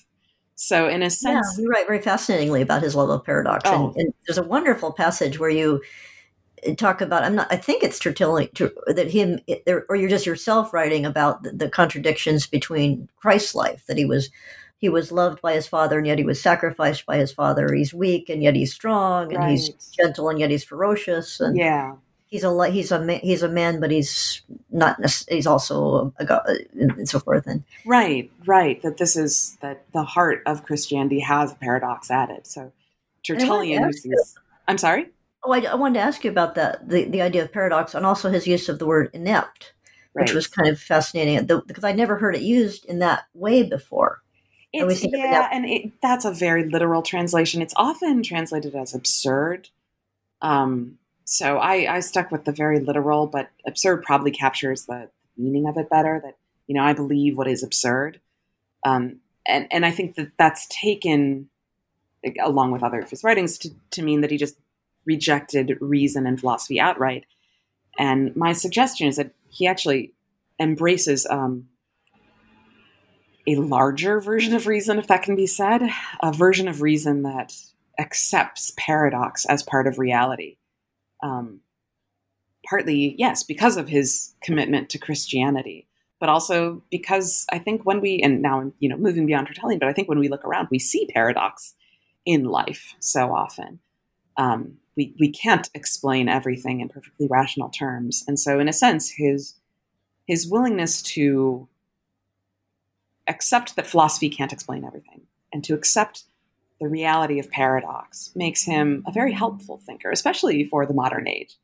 [0.55, 3.87] So in a sense, yeah, you write very fascinatingly about his love of paradox, Oh.
[3.87, 5.81] and, and there's a wonderful passage where you
[6.77, 7.23] talk about.
[7.23, 7.47] I'm not.
[7.51, 9.39] I think it's Tertullian Ter- that him,
[9.89, 13.85] or you're just yourself writing about the, the contradictions between Christ's life.
[13.87, 14.29] That he was
[14.81, 17.71] he was loved by his father, and yet he was sacrificed by his father.
[17.71, 21.39] He's weak, and yet he's strong, and he's gentle, and yet he's ferocious.
[21.39, 21.93] And yeah,
[22.25, 24.97] he's a he's a he's a man, but he's not.
[25.29, 27.45] He's also a god, and so forth.
[27.45, 28.81] And right, right.
[28.81, 32.47] That this is that the heart of Christianity has a paradox added.
[32.47, 32.71] So
[33.23, 34.35] Tertullian to ask uses.
[34.67, 35.09] I'm sorry.
[35.43, 38.05] Oh, I, I wanted to ask you about that the, the idea of paradox and
[38.05, 39.73] also his use of the word inept,
[40.13, 43.63] which was kind of fascinating the, because I never heard it used in that way
[43.63, 44.20] before.
[44.73, 47.61] It's, yeah, and it, that's a very literal translation.
[47.61, 49.67] It's often translated as absurd.
[50.41, 55.67] Um, so I, I stuck with the very literal, but absurd probably captures the meaning
[55.67, 56.21] of it better.
[56.23, 58.21] That you know, I believe what is absurd,
[58.85, 61.49] um, and and I think that that's taken
[62.41, 64.57] along with other of his writings to to mean that he just
[65.05, 67.25] rejected reason and philosophy outright.
[67.97, 70.13] And my suggestion is that he actually
[70.59, 71.67] embraces um,
[73.47, 75.81] a larger version of reason, if that can be said,
[76.21, 77.53] a version of reason that
[77.99, 80.57] accepts paradox as part of reality.
[81.21, 81.61] Um,
[82.67, 85.87] partly, yes, because of his commitment to Christianity,
[86.19, 89.89] but also because I think when we, and now you know, moving beyond Tertullian, but
[89.89, 91.73] I think when we look around, we see paradox
[92.25, 93.79] in life so often.
[94.37, 98.23] Um, we, we can't explain everything in perfectly rational terms.
[98.27, 99.55] And so, in a sense, his,
[100.27, 101.67] his willingness to
[103.31, 105.21] accept that philosophy can't explain everything
[105.51, 106.23] and to accept
[106.79, 111.57] the reality of paradox makes him a very helpful thinker, especially for the modern age.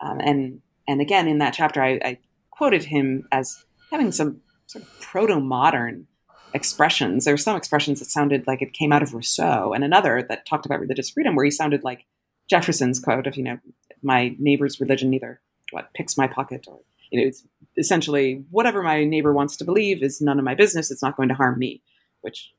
[0.00, 2.18] Um, and and again, in that chapter, I, I
[2.50, 6.06] quoted him as having some sort of proto modern
[6.54, 7.24] expressions.
[7.24, 10.46] There were some expressions that sounded like it came out of Rousseau, and another that
[10.46, 12.04] talked about religious freedom, where he sounded like
[12.48, 13.58] Jefferson's quote of, you know,
[14.02, 15.40] my neighbor's religion neither
[15.70, 16.80] what picks my pocket or
[17.10, 17.44] you know, it's
[17.76, 20.90] essentially whatever my neighbor wants to believe is none of my business.
[20.90, 21.82] It's not going to harm me,
[22.20, 22.52] which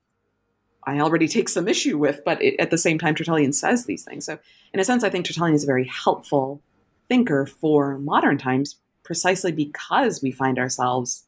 [0.84, 2.22] I already take some issue with.
[2.24, 4.26] But it, at the same time, Tertullian says these things.
[4.26, 4.40] So,
[4.74, 6.62] in a sense, I think Tertullian is a very helpful
[7.08, 11.26] thinker for modern times, precisely because we find ourselves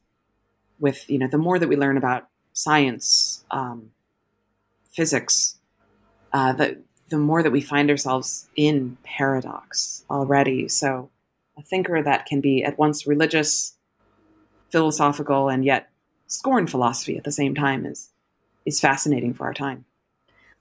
[0.78, 3.90] with, you know, the more that we learn about science, um,
[4.90, 5.58] physics,
[6.32, 10.66] uh, the the more that we find ourselves in paradox already.
[10.66, 11.10] So
[11.58, 13.76] a thinker that can be at once religious,
[14.70, 15.90] philosophical, and yet
[16.26, 18.10] scorn philosophy at the same time is
[18.64, 19.84] is fascinating for our time.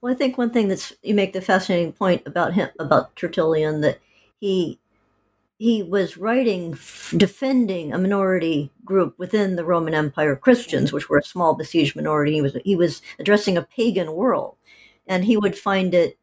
[0.01, 3.81] Well, I think one thing that's you make the fascinating point about him about Tertullian
[3.81, 3.99] that
[4.39, 4.79] he
[5.57, 6.75] he was writing
[7.15, 12.33] defending a minority group within the Roman Empire, Christians, which were a small besieged minority.
[12.33, 14.57] He was he was addressing a pagan world,
[15.05, 16.17] and he would find it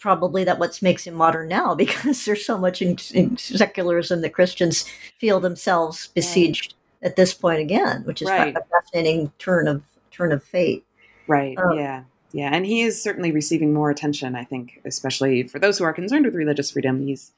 [0.00, 4.34] probably that what makes him modern now because there's so much in, in secularism that
[4.34, 4.84] Christians
[5.18, 7.10] feel themselves besieged right.
[7.10, 8.56] at this point again, which is right.
[8.56, 10.84] a fascinating turn of turn of fate.
[11.28, 11.56] Right.
[11.56, 12.02] Um, yeah.
[12.32, 14.36] Yeah, and he is certainly receiving more attention.
[14.36, 17.32] I think, especially for those who are concerned with religious freedom, he's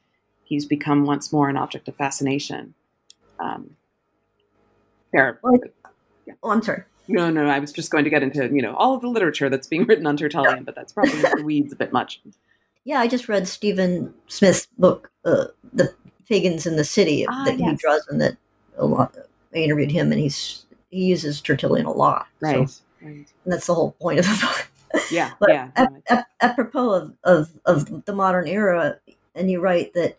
[0.45, 2.75] he's become once more an object of fascination.
[3.41, 3.77] Um,
[5.13, 5.39] there.
[5.43, 5.59] Well,
[6.27, 6.35] yeah.
[6.43, 6.83] Oh, I'm sorry.
[7.09, 9.49] No, no, I was just going to get into you know all of the literature
[9.49, 12.21] that's being written on Tertullian, but that's probably the weeds a bit much.
[12.85, 15.95] Yeah, I just read Stephen Smith's book, uh, "The
[16.29, 17.71] Pagans in the City," ah, that yes.
[17.71, 18.37] he draws on that
[18.77, 19.15] a lot.
[19.55, 22.27] I interviewed him, and he's he uses Tertullian a lot.
[22.41, 22.69] Right.
[22.69, 23.27] So, right.
[23.45, 24.69] And that's the whole point of the book.
[25.11, 25.71] Yeah, but yeah.
[26.09, 28.99] Ap- apropos of, of of the modern era,
[29.35, 30.19] and you write that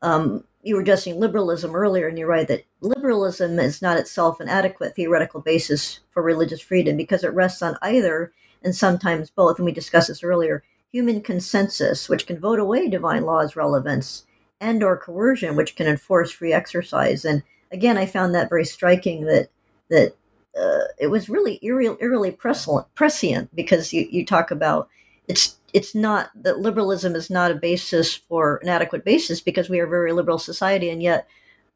[0.00, 4.48] um, you were addressing liberalism earlier, and you write that liberalism is not itself an
[4.48, 9.58] adequate theoretical basis for religious freedom because it rests on either and sometimes both.
[9.58, 10.62] And we discussed this earlier
[10.94, 14.24] human consensus, which can vote away divine law's relevance,
[14.60, 17.24] and or coercion, which can enforce free exercise.
[17.24, 17.42] And
[17.72, 19.48] again, I found that very striking that
[19.90, 20.14] that
[20.56, 24.88] uh, it was really eerily, eerily prescient because you, you talk about
[25.26, 29.80] it's it's not that liberalism is not a basis for an adequate basis because we
[29.80, 31.26] are a very liberal society, and yet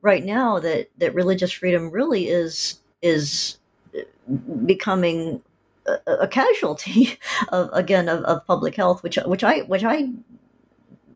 [0.01, 3.59] right now that that religious freedom really is is
[4.65, 5.43] becoming
[6.07, 7.19] a, a casualty
[7.49, 10.09] of again of, of, public health, which which I which I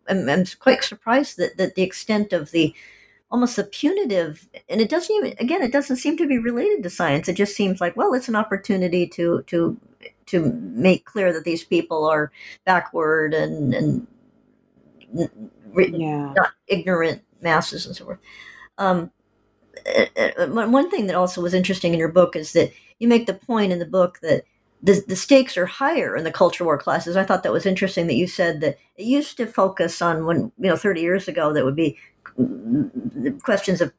[0.08, 2.74] am, am quite surprised that that the extent of the
[3.30, 6.90] almost the punitive and it doesn't even again it doesn't seem to be related to
[6.90, 9.80] science it just seems like well it's an opportunity to to
[10.26, 12.30] to make clear that these people are
[12.66, 14.06] backward and and
[15.74, 16.34] yeah.
[16.36, 18.18] not ignorant masses and so forth
[18.76, 19.10] um,
[20.48, 23.72] one thing that also was interesting in your book is that you make the point
[23.72, 24.44] in the book that
[24.82, 27.16] the, the stakes are higher in the culture war classes.
[27.16, 30.52] I thought that was interesting that you said that it used to focus on when,
[30.58, 31.98] you know, 30 years ago, that would be
[33.42, 33.92] questions of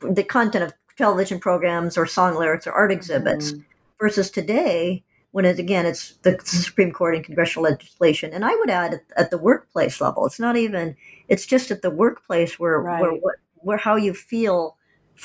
[0.00, 3.62] the content of television programs or song lyrics or art exhibits mm-hmm.
[3.98, 8.70] versus today when it again it's the supreme court and congressional legislation and i would
[8.70, 10.94] add at, at the workplace level it's not even
[11.28, 13.00] it's just at the workplace where right.
[13.00, 14.76] where, where, where how you feel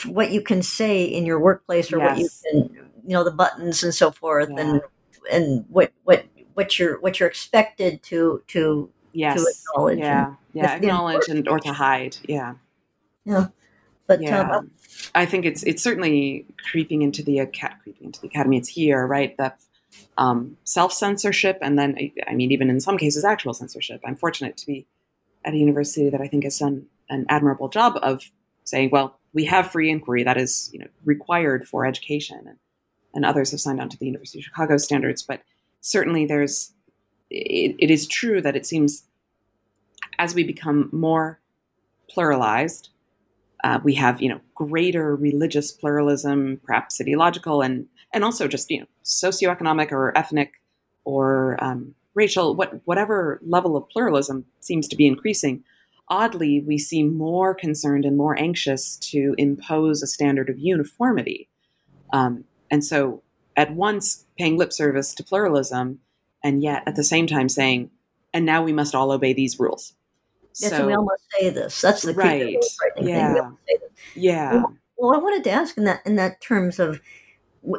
[0.05, 2.09] what you can say in your workplace or yes.
[2.09, 4.61] what you can you know the buttons and so forth yeah.
[4.61, 4.82] and
[5.32, 9.42] and what what what you're what you're expected to to yes.
[9.42, 10.00] to acknowledge.
[10.00, 12.18] Yeah, yeah, acknowledge and or to hide.
[12.28, 12.56] Yeah,
[13.26, 13.48] yeah.
[14.08, 14.42] But yeah.
[14.42, 14.72] Um,
[15.14, 17.46] I think it's it's certainly creeping into the
[17.84, 18.58] creeping into the academy.
[18.58, 19.36] It's here, right?
[19.38, 19.60] That
[20.18, 21.98] um, self censorship, and then
[22.28, 24.02] I mean, even in some cases, actual censorship.
[24.06, 24.88] I'm fortunate to be
[25.44, 28.24] at a university that I think has done an admirable job of
[28.64, 32.58] saying, well, we have free inquiry that is, you know, required for education, and
[33.16, 35.24] and others have signed on to the University of Chicago standards.
[35.24, 35.41] But
[35.82, 36.74] certainly, there's
[37.30, 39.03] it, it is true that it seems
[40.20, 41.39] as we become more
[42.16, 42.89] pluralized,
[43.63, 48.82] uh, we have you know greater religious pluralism, perhaps ideological, and and also just you
[48.82, 50.61] know socioeconomic or ethnic
[51.03, 55.63] or um, racial, what whatever level of pluralism seems to be increasing.
[56.07, 61.49] Oddly, we seem more concerned and more anxious to impose a standard of uniformity.
[62.13, 63.24] Um, and so,
[63.55, 65.99] at once paying lip service to pluralism,
[66.43, 67.89] and yet at the same time saying,
[68.34, 69.93] and now we must all obey these rules.
[70.59, 71.82] Yes, so, we almost say this.
[71.82, 72.57] That's the right.
[72.97, 73.51] Yeah.
[74.16, 74.53] Yeah.
[74.53, 77.01] Well, well, I wanted to ask in that in that terms of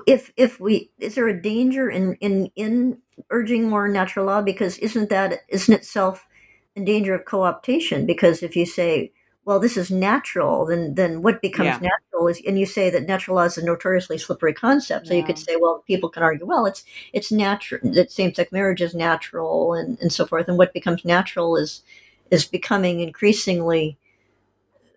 [0.07, 2.99] if if we is there a danger in in in
[3.31, 6.27] urging more natural law because isn't that isn't itself
[6.75, 9.13] in danger of co-optation because if you say
[9.47, 11.79] well, this is natural, then then what becomes Yeah.
[11.91, 15.07] natural is, and you say that natural law is a notoriously slippery concept.
[15.07, 18.83] So you could say, well, people can argue, well, it's it's natural that same-sex marriage
[18.83, 20.49] is natural, and and so forth.
[20.49, 21.83] And what becomes natural is
[22.31, 23.97] is becoming increasingly.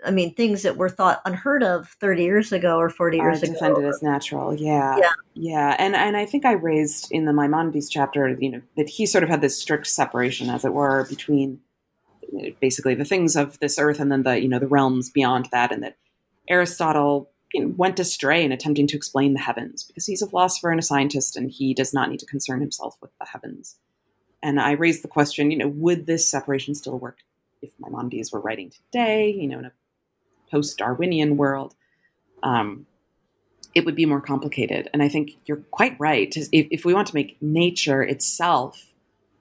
[0.06, 3.44] I mean, things that were thought unheard of 30 years ago or 40 are years
[3.44, 3.52] ago.
[3.52, 4.54] defended as natural.
[4.56, 5.10] Yeah, Yeah.
[5.34, 5.76] yeah.
[5.78, 9.24] And and I think I raised in the Maimonides chapter, you know, that he sort
[9.26, 11.60] of had this strict separation, as it were, between
[12.60, 15.72] basically the things of this earth and then the you know the realms beyond that,
[15.72, 15.98] and that
[16.48, 20.72] Aristotle you know, went astray in attempting to explain the heavens because he's a philosopher
[20.72, 23.78] and a scientist, and he does not need to concern himself with the heavens.
[24.42, 27.18] And I raised the question, you know, would this separation still work
[27.62, 29.72] if Maimonides were writing today, you know, in a
[30.50, 31.76] post-Darwinian world?
[32.42, 32.86] Um,
[33.76, 34.90] it would be more complicated.
[34.94, 36.36] And I think you're quite right.
[36.36, 38.89] If, if we want to make nature itself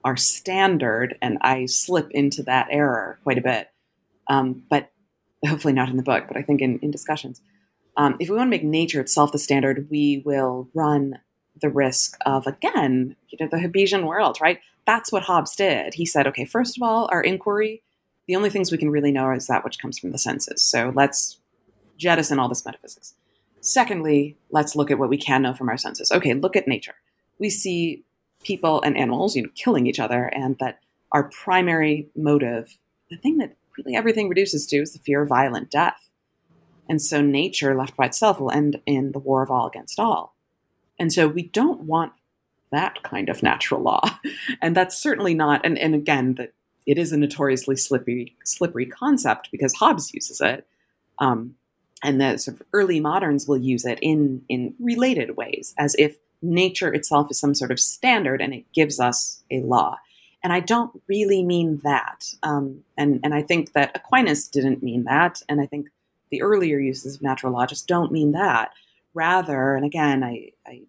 [0.03, 3.69] our standard, and I slip into that error quite a bit,
[4.27, 4.91] um, but
[5.45, 7.41] hopefully not in the book, but I think in, in discussions.
[7.97, 11.19] Um, if we want to make nature itself the standard, we will run
[11.61, 14.59] the risk of, again, you know, the Hobbesian world, right?
[14.85, 15.95] That's what Hobbes did.
[15.95, 17.83] He said, okay, first of all, our inquiry,
[18.27, 20.61] the only things we can really know is that which comes from the senses.
[20.61, 21.39] So let's
[21.97, 23.15] jettison all this metaphysics.
[23.59, 26.11] Secondly, let's look at what we can know from our senses.
[26.11, 26.95] Okay, look at nature.
[27.39, 28.05] We see
[28.43, 30.79] people and animals, you know, killing each other, and that
[31.11, 32.77] our primary motive,
[33.09, 36.09] the thing that really everything reduces to, is the fear of violent death.
[36.87, 40.35] And so nature, left by itself, will end in the war of all against all.
[40.97, 42.13] And so we don't want
[42.71, 44.01] that kind of natural law.
[44.61, 46.53] And that's certainly not, and, and again, that
[46.85, 50.67] it is a notoriously slippery, slippery concept because Hobbes uses it.
[51.19, 51.55] Um,
[52.03, 56.17] and the sort of early moderns will use it in in related ways, as if
[56.41, 59.97] nature itself is some sort of standard and it gives us a law.
[60.43, 62.33] And I don't really mean that.
[62.43, 65.89] Um, and and I think that Aquinas didn't mean that, and I think
[66.31, 68.71] the earlier uses of natural law just don't mean that.
[69.13, 70.83] Rather, and again, I, I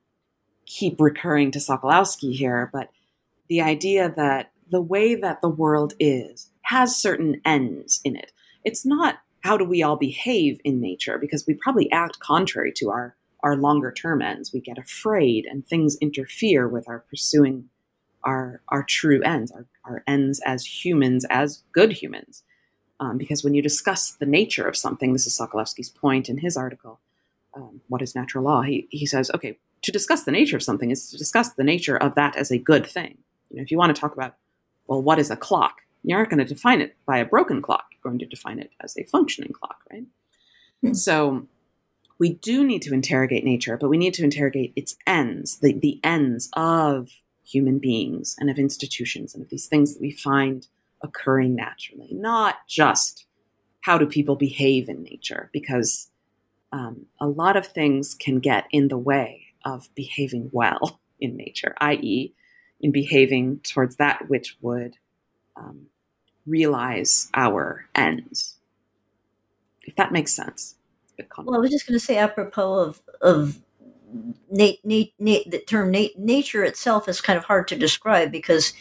[0.67, 2.91] keep recurring to Sokolowski here, but
[3.49, 8.31] the idea that the way that the world is has certain ends in it.
[8.65, 12.91] It's not how do we all behave in nature because we probably act contrary to
[12.91, 17.69] our our longer term ends we get afraid and things interfere with our pursuing
[18.25, 22.43] our our true ends our, our ends as humans as good humans
[23.01, 26.57] um, because when you discuss the nature of something this is sokolowski's point in his
[26.57, 27.01] article
[27.55, 30.91] um, what is natural law he, he says okay to discuss the nature of something
[30.91, 33.19] is to discuss the nature of that as a good thing
[33.51, 34.37] you know if you want to talk about
[34.87, 37.87] well what is a clock you aren't going to define it by a broken clock.
[37.93, 40.05] You're going to define it as a functioning clock, right?
[40.83, 40.95] Hmm.
[40.95, 41.47] So
[42.21, 45.99] we do need to interrogate nature, but we need to interrogate its ends, the, the
[46.05, 47.09] ends of
[47.43, 50.69] human beings and of institutions and of these things that we find
[51.03, 53.25] occurring naturally, not just
[53.81, 56.11] how do people behave in nature, because
[56.73, 61.75] um, a lot of things can get in the way of behaving well in nature,
[61.81, 62.35] i.e.,
[62.83, 64.97] in behaving towards that which would
[65.57, 65.87] um,
[66.47, 68.57] realize our ends.
[69.83, 70.77] If that makes sense.
[71.21, 73.59] A Well, I was just going to say, apropos of of
[74.51, 78.73] nat- nat- nat- the term nat- nature itself is kind of hard to describe because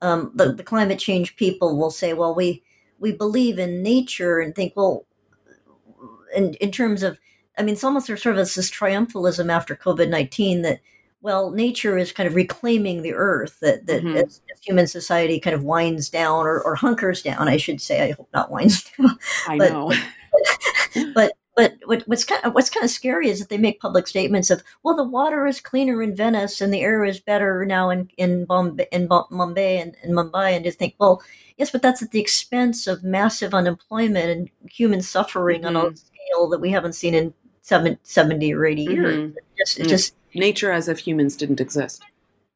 [0.00, 2.62] um, the, the climate change people will say, well, we
[2.98, 5.04] we believe in nature and think, well,
[6.34, 7.18] in in terms of,
[7.58, 10.80] I mean, it's almost sort of this triumphalism after COVID nineteen that.
[11.20, 14.14] Well, nature is kind of reclaiming the earth that, that Mhm.
[14.24, 18.00] as, as human society kind of winds down or, or hunkers down, I should say.
[18.08, 19.18] I hope not winds down
[19.48, 19.92] I but- know.
[21.14, 24.06] but but what, what's kind of what's kind of scary is that they make public
[24.06, 27.90] statements of well the water is cleaner in Venice and the air is better now
[27.90, 31.20] in in Bombay in and, and Mumbai and just think well
[31.56, 36.48] yes but that's at the expense of massive unemployment and human suffering on a scale
[36.48, 39.36] that we haven't seen in seven, 70 or 80 years Mhm.
[39.36, 39.88] it just, it Mm.
[39.88, 42.02] just Nature as if humans didn't exist.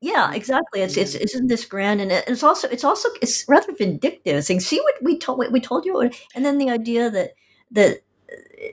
[0.01, 0.81] yeah, exactly.
[0.83, 4.45] It's it's isn't this grand, and it's also it's also it's rather vindictive.
[4.45, 7.31] Saying, see what we told what we told you, and then the idea that
[7.71, 8.03] that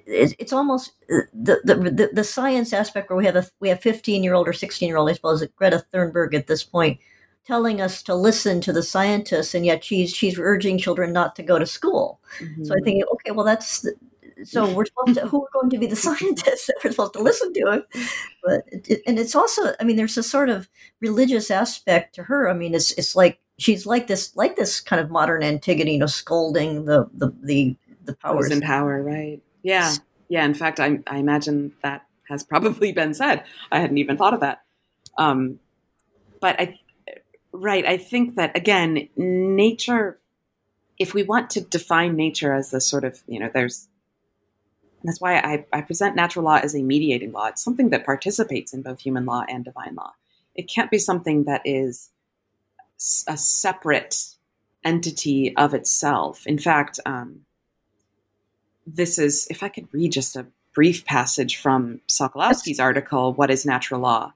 [0.05, 3.81] it's, it's almost uh, the, the the science aspect where we have a we have
[3.81, 6.99] fifteen year old or sixteen year old, I suppose, Greta Thunberg at this point,
[7.45, 11.43] telling us to listen to the scientists, and yet she's she's urging children not to
[11.43, 12.19] go to school.
[12.63, 13.85] So I think, okay, well, that's
[14.43, 17.21] so we're supposed to who are going to be the scientists that we're supposed to
[17.21, 17.83] listen to
[18.43, 20.69] but it, and it's also, I mean, there's a sort of
[21.01, 22.49] religious aspect to her.
[22.49, 25.99] I mean, it's it's like she's like this like this kind of modern Antigone, you
[25.99, 27.75] know, scolding the the the,
[28.05, 28.51] the powers powers.
[28.51, 29.41] in power, right?
[29.63, 29.93] Yeah,
[30.27, 30.45] yeah.
[30.45, 33.43] In fact, I, I imagine that has probably been said.
[33.71, 34.63] I hadn't even thought of that.
[35.17, 35.59] Um,
[36.39, 36.79] but I,
[37.51, 40.19] right, I think that again, nature
[40.99, 43.87] if we want to define nature as the sort of, you know, there's,
[45.03, 47.47] that's why I, I present natural law as a mediating law.
[47.47, 50.11] It's something that participates in both human law and divine law.
[50.55, 52.09] It can't be something that is
[53.27, 54.35] a separate
[54.83, 56.45] entity of itself.
[56.45, 57.45] In fact, um,
[58.95, 63.65] this is, if I could read just a brief passage from Sokolowski's article, What is
[63.65, 64.33] Natural Law?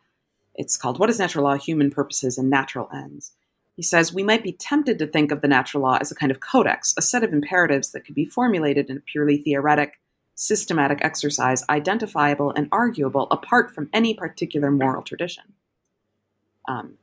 [0.56, 1.58] It's called What is Natural Law?
[1.58, 3.32] Human Purposes and Natural Ends.
[3.76, 6.32] He says, We might be tempted to think of the natural law as a kind
[6.32, 10.00] of codex, a set of imperatives that could be formulated in a purely theoretic,
[10.36, 15.54] systematic exercise, identifiable and arguable apart from any particular moral tradition.
[16.68, 16.96] Um,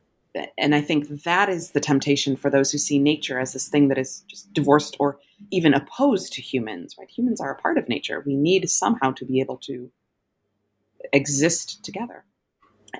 [0.58, 3.88] and I think that is the temptation for those who see nature as this thing
[3.88, 5.18] that is just divorced or
[5.50, 7.10] even opposed to humans, right?
[7.10, 8.22] Humans are a part of nature.
[8.24, 9.90] We need somehow to be able to
[11.12, 12.24] exist together.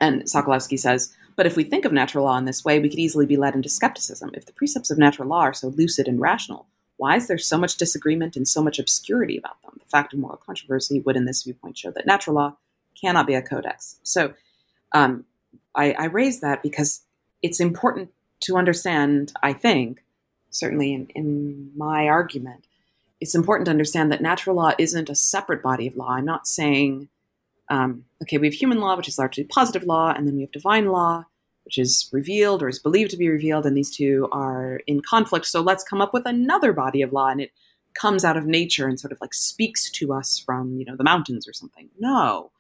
[0.01, 2.99] And Sokolowski says, but if we think of natural law in this way, we could
[2.99, 4.31] easily be led into skepticism.
[4.35, 6.67] If the precepts of natural law are so lucid and rational,
[6.97, 9.73] why is there so much disagreement and so much obscurity about them?
[9.79, 12.57] The fact of moral controversy would, in this viewpoint, show that natural law
[13.01, 13.99] cannot be a codex.
[14.03, 14.35] So
[14.93, 15.25] um,
[15.75, 17.03] I, I raise that because
[17.43, 18.11] it's important
[18.41, 20.03] to understand, I think,
[20.51, 22.67] certainly in, in my argument,
[23.21, 26.11] it's important to understand that natural law isn't a separate body of law.
[26.11, 27.09] I'm not saying
[27.71, 30.51] um, okay, we have human law, which is largely positive law, and then we have
[30.51, 31.25] divine law,
[31.65, 35.47] which is revealed or is believed to be revealed, and these two are in conflict.
[35.47, 37.53] So let's come up with another body of law, and it
[37.95, 41.05] comes out of nature and sort of like speaks to us from you know the
[41.05, 41.89] mountains or something.
[41.99, 42.51] No,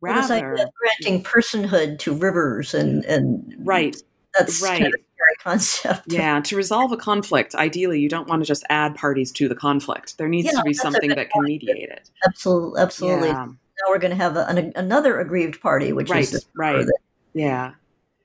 [0.00, 3.96] rather well, granting personhood to rivers and and right.
[4.38, 4.80] That's right.
[4.82, 5.00] Kind of
[5.40, 6.02] concept.
[6.12, 9.54] Yeah, to resolve a conflict, ideally, you don't want to just add parties to the
[9.54, 10.18] conflict.
[10.18, 12.10] There needs Yeah, to be something that can mediate it.
[12.26, 13.28] Absolutely, absolutely.
[13.28, 13.46] Yeah.
[13.46, 16.86] Now we're going to have a, an, another aggrieved party, which Right, is right.
[17.32, 17.72] Yeah.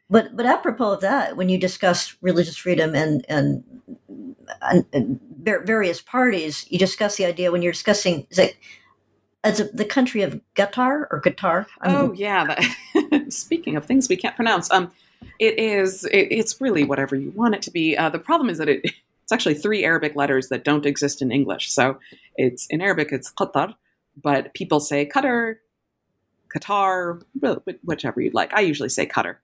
[0.10, 3.64] But but apropos of that, when you discuss religious freedom and and,
[4.61, 8.57] and, and var- various parties, you discuss the idea when you're discussing is it
[9.44, 11.65] as a, the country of Qatar or Qatar.
[11.81, 12.45] I'm- Oh yeah.
[12.45, 14.91] That, speaking of things we can't pronounce, um,
[15.40, 16.06] it is.
[16.06, 17.98] It, it's really whatever you want it to be.
[17.98, 18.82] Uh, the problem is that it,
[19.24, 21.72] it's actually three Arabic letters that don't exist in English.
[21.72, 22.00] So
[22.36, 23.76] it's in Arabic it's Qatar,
[24.22, 25.56] but people say Qatar,
[26.56, 27.22] Qatar,
[27.84, 28.54] whichever you'd like.
[28.54, 29.38] I usually say Qatar.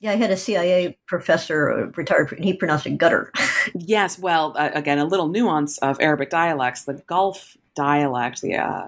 [0.00, 3.32] yeah, I had a CIA professor, uh, retired, and he pronounced it gutter.
[3.74, 4.18] Yes.
[4.18, 6.84] Well, uh, again, a little nuance of Arabic dialects.
[6.84, 8.86] The Gulf dialect, the uh,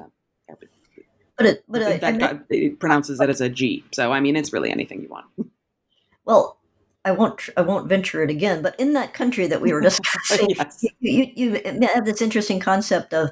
[1.40, 3.82] but it, but I, I that, it pronounces it as a G.
[3.92, 5.26] So I mean, it's really anything you want.
[6.30, 6.58] well,
[7.04, 8.62] I won't I won't venture it again.
[8.62, 10.84] But in that country that we were discussing, yes.
[11.00, 13.30] you, you you have this interesting concept of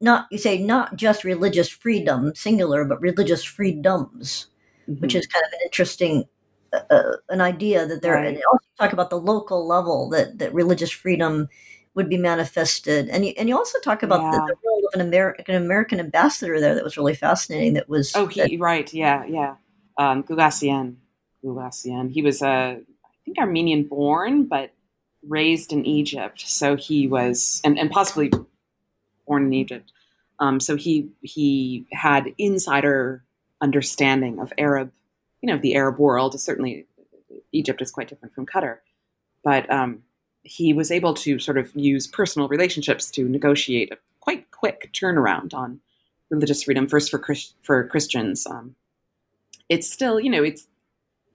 [0.00, 4.46] not you say not just religious freedom singular, but religious freedoms,
[4.86, 5.20] which Mhm.
[5.20, 6.24] is kind of an interesting
[6.72, 8.14] uh, uh, an idea that there.
[8.14, 8.26] Right.
[8.28, 11.48] And also talk about the local level that that religious freedom
[11.94, 14.46] would be manifested, and you and you also talk about the, Yeah.
[14.48, 17.74] the role of an American American ambassador there that was really fascinating.
[17.74, 19.54] That was Oh, that- he right, yeah, yeah.
[19.98, 20.96] Um, Ghougassian,
[21.44, 22.10] Ghougassian.
[22.10, 24.72] He was a, I think Armenian born, but
[25.26, 26.40] raised in Egypt.
[26.40, 28.30] So he was, and, and possibly
[29.26, 29.92] born in Egypt.
[30.38, 33.22] Um, so he he had insider
[33.60, 34.90] understanding of Arab,
[35.40, 36.38] you know, the Arab world.
[36.38, 36.86] Certainly,
[37.52, 38.78] Egypt is quite different from Qatar,
[39.44, 40.02] but um,
[40.42, 45.54] he was able to sort of use personal relationships to negotiate a quite quick turnaround
[45.54, 45.80] on
[46.28, 46.88] religious freedom.
[46.88, 48.74] First for Chris, for Christians, um,
[49.68, 50.66] it's still you know it's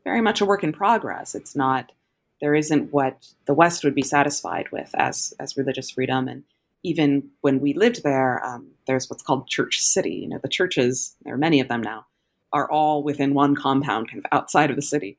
[0.08, 1.36] very much a work in progress.
[1.36, 1.92] It's not
[2.40, 6.44] there isn't what the West would be satisfied with as as religious freedom, and
[6.82, 10.16] even when we lived there, um, there's what's called Church City.
[10.22, 12.06] You know, the churches there are many of them now
[12.54, 15.18] are all within one compound, kind of outside of the city.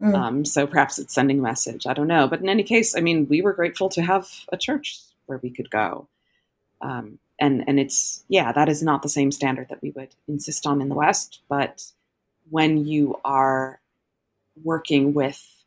[0.00, 0.14] Mm.
[0.14, 1.86] Um, so perhaps it's sending a message.
[1.86, 2.26] I don't know.
[2.26, 5.50] But in any case, I mean, we were grateful to have a church where we
[5.50, 6.08] could go.
[6.80, 10.66] Um, and, and it's, yeah, that is not the same standard that we would insist
[10.66, 11.40] on in the West.
[11.50, 11.92] But
[12.48, 13.80] when you are
[14.62, 15.64] working with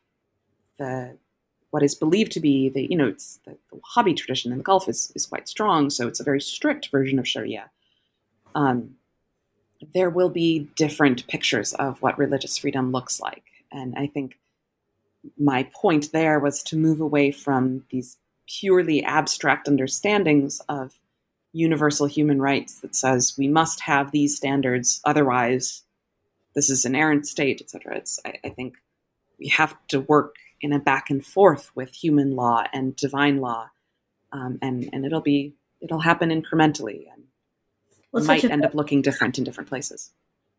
[0.78, 1.16] the,
[1.70, 4.64] what is believed to be the, you know, it's the, the Wahhabi tradition in the
[4.64, 5.90] Gulf is, is quite strong.
[5.90, 7.70] So it's a very strict version of Sharia.
[8.54, 8.96] Um,
[9.92, 13.44] there will be different pictures of what religious freedom looks like.
[13.72, 14.38] And I think
[15.38, 18.16] my point there was to move away from these
[18.46, 20.94] purely abstract understandings of
[21.52, 25.82] universal human rights that says we must have these standards, otherwise
[26.54, 27.96] this is an errant state, etc.
[27.96, 28.76] It's I, I think
[29.38, 33.70] we have to work in a back and forth with human law and divine law,
[34.32, 37.24] um, and and it'll be it'll happen incrementally and
[38.12, 40.12] Well, might a- end up looking different in different places.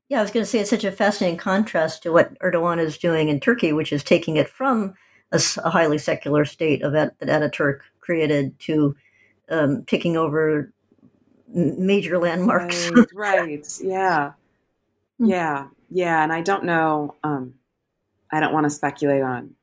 [0.08, 2.98] Yeah, I was going to say it's such a fascinating contrast to what Erdogan is
[3.00, 4.94] doing in Turkey, which is taking it from
[5.32, 8.96] a highly secular state of at, that Ataturk created to
[9.50, 10.72] um, picking over
[11.48, 12.92] major landmarks.
[12.92, 13.80] Right, right.
[13.82, 14.34] yeah.
[15.18, 15.26] Hmm.
[15.26, 16.24] Yeah, yeah.
[16.24, 17.56] And I don't know, um,
[18.32, 19.56] I don't want to speculate on,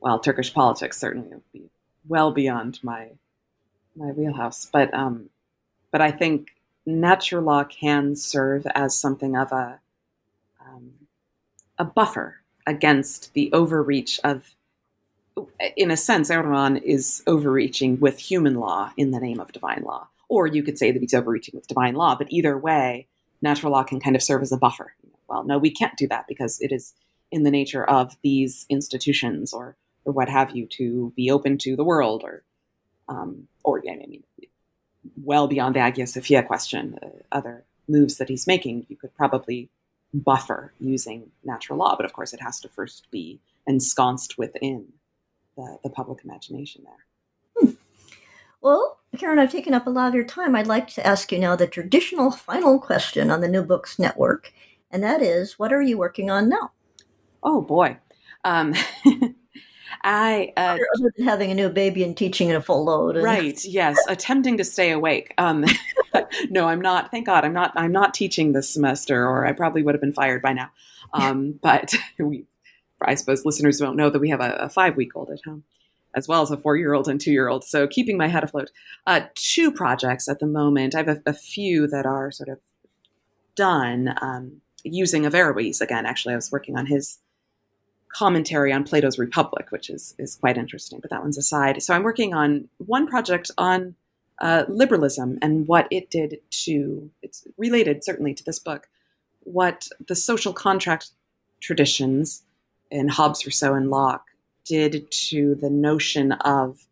[0.00, 1.70] well, Turkish politics certainly would be
[2.08, 3.10] well beyond my
[3.96, 4.66] my wheelhouse.
[4.72, 5.30] But um,
[5.90, 6.56] but I think
[6.86, 9.80] natural law can serve as something of a
[10.60, 10.92] um,
[11.78, 12.36] a buffer
[12.66, 14.54] against the overreach of
[15.76, 20.08] in a sense, Erdogan is overreaching with human law in the name of divine law.
[20.28, 23.06] Or you could say that he's overreaching with divine law, but either way,
[23.42, 24.94] natural law can kind of serve as a buffer.
[25.28, 26.94] Well, no, we can't do that because it is
[27.30, 31.76] in the nature of these institutions or, or what have you to be open to
[31.76, 32.42] the world or,
[33.08, 34.22] um, or I mean,
[35.22, 39.68] well beyond the Hagia Sophia question, uh, other moves that he's making, you could probably
[40.12, 41.96] buffer using natural law.
[41.96, 44.86] But of course, it has to first be ensconced within
[45.56, 47.04] the, the public imagination there.
[47.56, 47.74] Hmm.
[48.60, 50.54] Well, Karen, I've taken up a lot of your time.
[50.54, 54.52] I'd like to ask you now the traditional final question on the New Books Network,
[54.90, 56.72] and that is what are you working on now?
[57.42, 57.98] Oh, boy.
[58.44, 58.74] Um,
[60.02, 63.16] I uh, other than having a new baby and teaching in a full load.
[63.16, 63.24] And...
[63.24, 63.58] Right.
[63.70, 63.98] Yes.
[64.08, 65.34] Attempting to stay awake.
[65.38, 65.64] Um,
[66.50, 67.10] no, I'm not.
[67.10, 67.72] Thank God, I'm not.
[67.76, 70.70] I'm not teaching this semester, or I probably would have been fired by now.
[71.12, 72.44] Um, but we
[73.02, 75.64] I suppose listeners don't know that we have a, a five week old at home,
[76.14, 77.64] as well as a four year old and two year old.
[77.64, 78.70] So keeping my head afloat.
[79.06, 80.94] Uh, two projects at the moment.
[80.94, 82.58] I have a, a few that are sort of
[83.54, 86.06] done um, using Averroes again.
[86.06, 87.18] Actually, I was working on his
[88.12, 91.00] commentary on Plato's Republic, which is is quite interesting.
[91.00, 91.82] But that one's aside.
[91.82, 93.94] So I'm working on one project on
[94.40, 97.10] uh, liberalism and what it did to.
[97.22, 98.88] It's related certainly to this book.
[99.40, 101.10] What the social contract
[101.60, 102.42] traditions
[102.90, 104.26] in Hobbes, Rousseau, and Locke
[104.64, 106.86] did to the notion of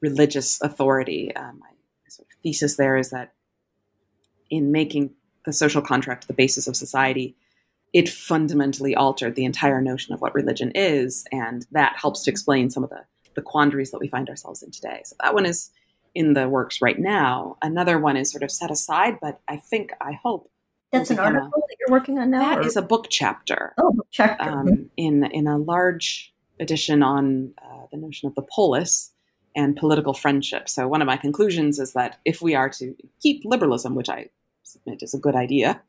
[0.00, 1.34] religious authority.
[1.34, 1.68] Um, my
[2.08, 3.32] sort of thesis there is that
[4.50, 5.10] in making
[5.44, 7.34] the social contract the basis of society,
[7.94, 12.68] it fundamentally altered the entire notion of what religion is, and that helps to explain
[12.68, 13.04] some of the,
[13.34, 15.00] the quandaries that we find ourselves in today.
[15.04, 15.70] So that one is
[16.12, 17.56] in the works right now.
[17.62, 20.50] Another one is sort of set aside, but I think, I hope,
[20.90, 22.40] that's an article a, that you're working on now.
[22.40, 22.66] That or?
[22.66, 23.74] is a book chapter.
[23.78, 28.42] Oh, book chapter um, in in a large edition on uh, the notion of the
[28.42, 29.10] polis
[29.56, 30.68] and political friendship.
[30.68, 34.30] So one of my conclusions is that if we are to keep liberalism, which I
[34.62, 35.82] submit is a good idea,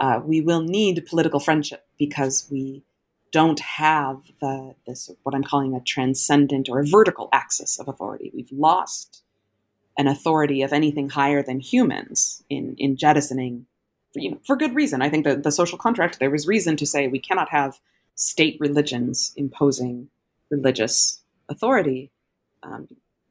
[0.00, 2.82] uh, we will need political friendship because we
[3.30, 8.30] don't have the this what I'm calling a transcendent or a vertical axis of authority.
[8.34, 9.22] We've lost
[9.98, 13.66] an authority of anything higher than humans in in jettisoning
[14.14, 15.02] you know, for good reason.
[15.02, 17.78] I think the social contract, there was reason to say we cannot have
[18.14, 20.08] state religions imposing
[20.50, 22.10] religious authority.
[22.62, 22.88] Um,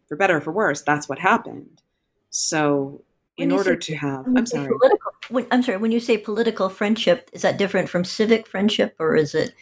[0.07, 1.81] for better or for worse, that's what happened.
[2.29, 3.03] So,
[3.37, 4.67] in order say, to have, I'm sorry.
[4.67, 5.77] Political, when, I'm sorry.
[5.77, 9.53] When you say political friendship, is that different from civic friendship, or is it?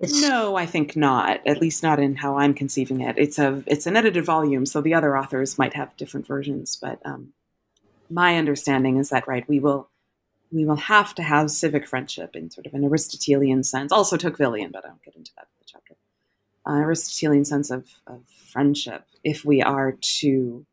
[0.00, 1.40] No, I think not.
[1.46, 3.16] At least not in how I'm conceiving it.
[3.16, 6.76] It's a it's an edited volume, so the other authors might have different versions.
[6.80, 7.32] But um,
[8.10, 9.88] my understanding is that right, we will
[10.52, 14.72] we will have to have civic friendship in sort of an Aristotelian sense, also Tocquevillian,
[14.72, 15.94] but I won't get into that in the chapter.
[16.66, 20.64] Uh, Aristotelian sense of, of friendship if we are to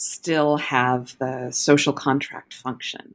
[0.00, 3.14] still have the social contract function.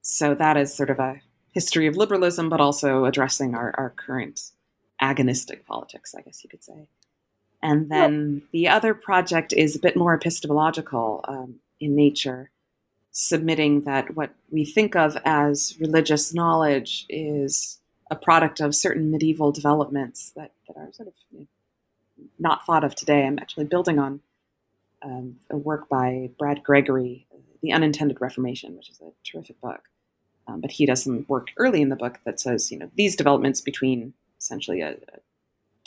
[0.00, 1.20] So that is sort of a
[1.52, 4.50] history of liberalism, but also addressing our, our current
[5.02, 6.88] agonistic politics, I guess you could say.
[7.62, 12.50] And then the other project is a bit more epistemological um, in nature
[13.10, 17.78] submitting that what we think of as religious knowledge is
[18.10, 21.46] a product of certain medieval developments that, that are sort of
[22.38, 23.24] not thought of today.
[23.24, 24.20] I'm actually building on
[25.04, 27.26] um, a work by Brad Gregory,
[27.62, 29.82] The Unintended Reformation, which is a terrific book.
[30.46, 33.16] Um, but he does some work early in the book that says, you know, these
[33.16, 35.20] developments between essentially a, a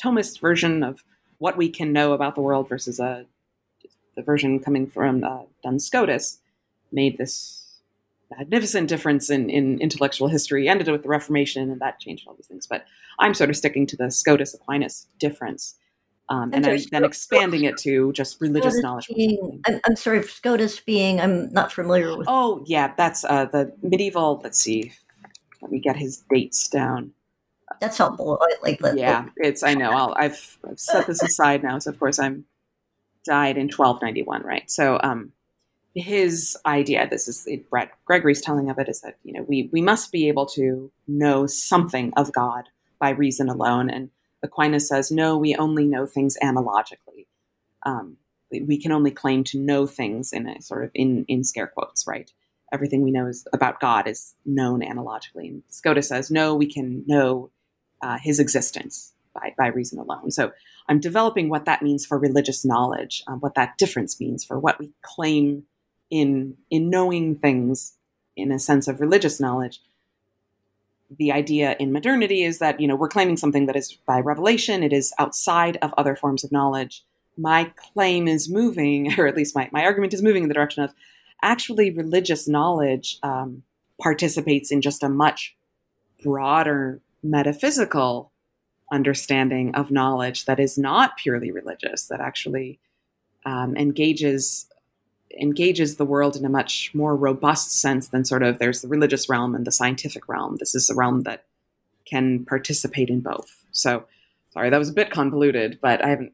[0.03, 1.03] Thomist version of
[1.37, 3.25] what we can know about the world versus a
[4.15, 6.39] the version coming from uh, Duns Scotus
[6.91, 7.79] made this
[8.35, 12.47] magnificent difference in, in intellectual history, ended with the Reformation, and that changed all these
[12.47, 12.67] things.
[12.67, 12.85] But
[13.19, 15.75] I'm sort of sticking to the Scotus Aquinas difference.
[16.29, 19.07] Um, and I, then expanding it to just religious Scotus knowledge.
[19.15, 22.27] Being, I'm, I'm, sorry, Scotus being, I'm not familiar with.
[22.29, 24.91] Oh, yeah, that's uh, the medieval, let's see,
[25.61, 27.13] let me get his dates down.
[27.79, 28.39] That's helpful.
[28.61, 31.79] Like, like yeah, it's, I know, i have I've set this aside now.
[31.79, 32.45] So, of course, I'm
[33.23, 34.69] died in 1291, right?
[34.69, 35.31] So, um,
[35.93, 39.81] his idea, this is Brad Gregory's telling of it, is that you know we we
[39.81, 43.89] must be able to know something of God by reason alone.
[43.89, 44.09] And
[44.47, 47.27] Aquinas says, no, we only know things analogically.
[47.85, 48.17] Um,
[48.49, 52.07] we can only claim to know things in a sort of in in scare quotes,
[52.07, 52.31] right?
[52.73, 55.47] Everything we know is about God is known analogically.
[55.47, 57.51] And Scotus says, no, we can know
[58.01, 60.31] uh, his existence by, by reason alone.
[60.31, 60.51] So
[60.89, 64.79] I'm developing what that means for religious knowledge, um, what that difference means for what
[64.79, 65.63] we claim
[66.09, 67.97] in in knowing things
[68.35, 69.81] in a sense of religious knowledge.
[71.09, 74.83] The idea in modernity is that you know we're claiming something that is by revelation,
[74.83, 77.03] it is outside of other forms of knowledge.
[77.37, 80.83] My claim is moving, or at least my, my argument is moving in the direction
[80.83, 80.93] of
[81.43, 83.63] actually religious knowledge um,
[84.01, 85.55] participates in just a much
[86.23, 88.31] broader metaphysical
[88.91, 92.79] understanding of knowledge that is not purely religious, that actually
[93.45, 94.67] um, engages
[95.39, 99.29] engages the world in a much more robust sense than sort of there's the religious
[99.29, 100.57] realm and the scientific realm.
[100.59, 101.45] This is a realm that
[102.05, 103.63] can participate in both.
[103.71, 104.05] So,
[104.51, 106.33] sorry, that was a bit convoluted, but I haven't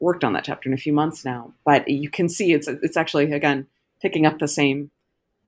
[0.00, 1.52] worked on that chapter in a few months now.
[1.64, 3.66] But you can see it's it's actually again
[4.00, 4.90] picking up the same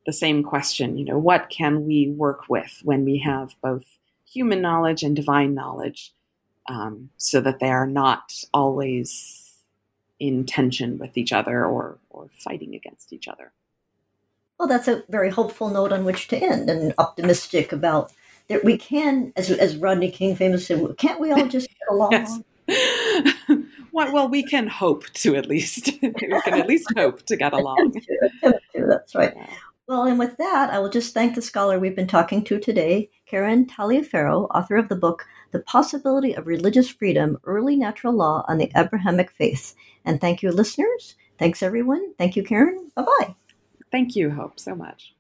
[0.05, 0.98] the same question.
[0.98, 3.84] You know, what can we work with when we have both
[4.28, 6.12] human knowledge and divine knowledge
[6.68, 9.45] um, so that they are not always
[10.18, 13.52] in tension with each other or, or fighting against each other.
[14.59, 18.12] Well, that's a very hopeful note on which to end and optimistic about
[18.48, 22.44] that we can, as, as Rodney King famously said, can't we all just get along?
[23.93, 25.90] well, well, we can hope to at least.
[26.02, 27.94] we can at least hope to get along.
[28.74, 29.34] That's right.
[29.88, 33.09] Well, and with that, I will just thank the scholar we've been talking to today,
[33.26, 35.26] Karen Taliaferro, author of the book
[35.57, 39.74] The Possibility of Religious Freedom Early Natural Law on the Abrahamic Faith.
[40.05, 41.15] And thank you, listeners.
[41.39, 42.12] Thanks, everyone.
[42.19, 42.91] Thank you, Karen.
[42.95, 43.35] Bye bye.
[43.91, 45.15] Thank you, Hope, so much.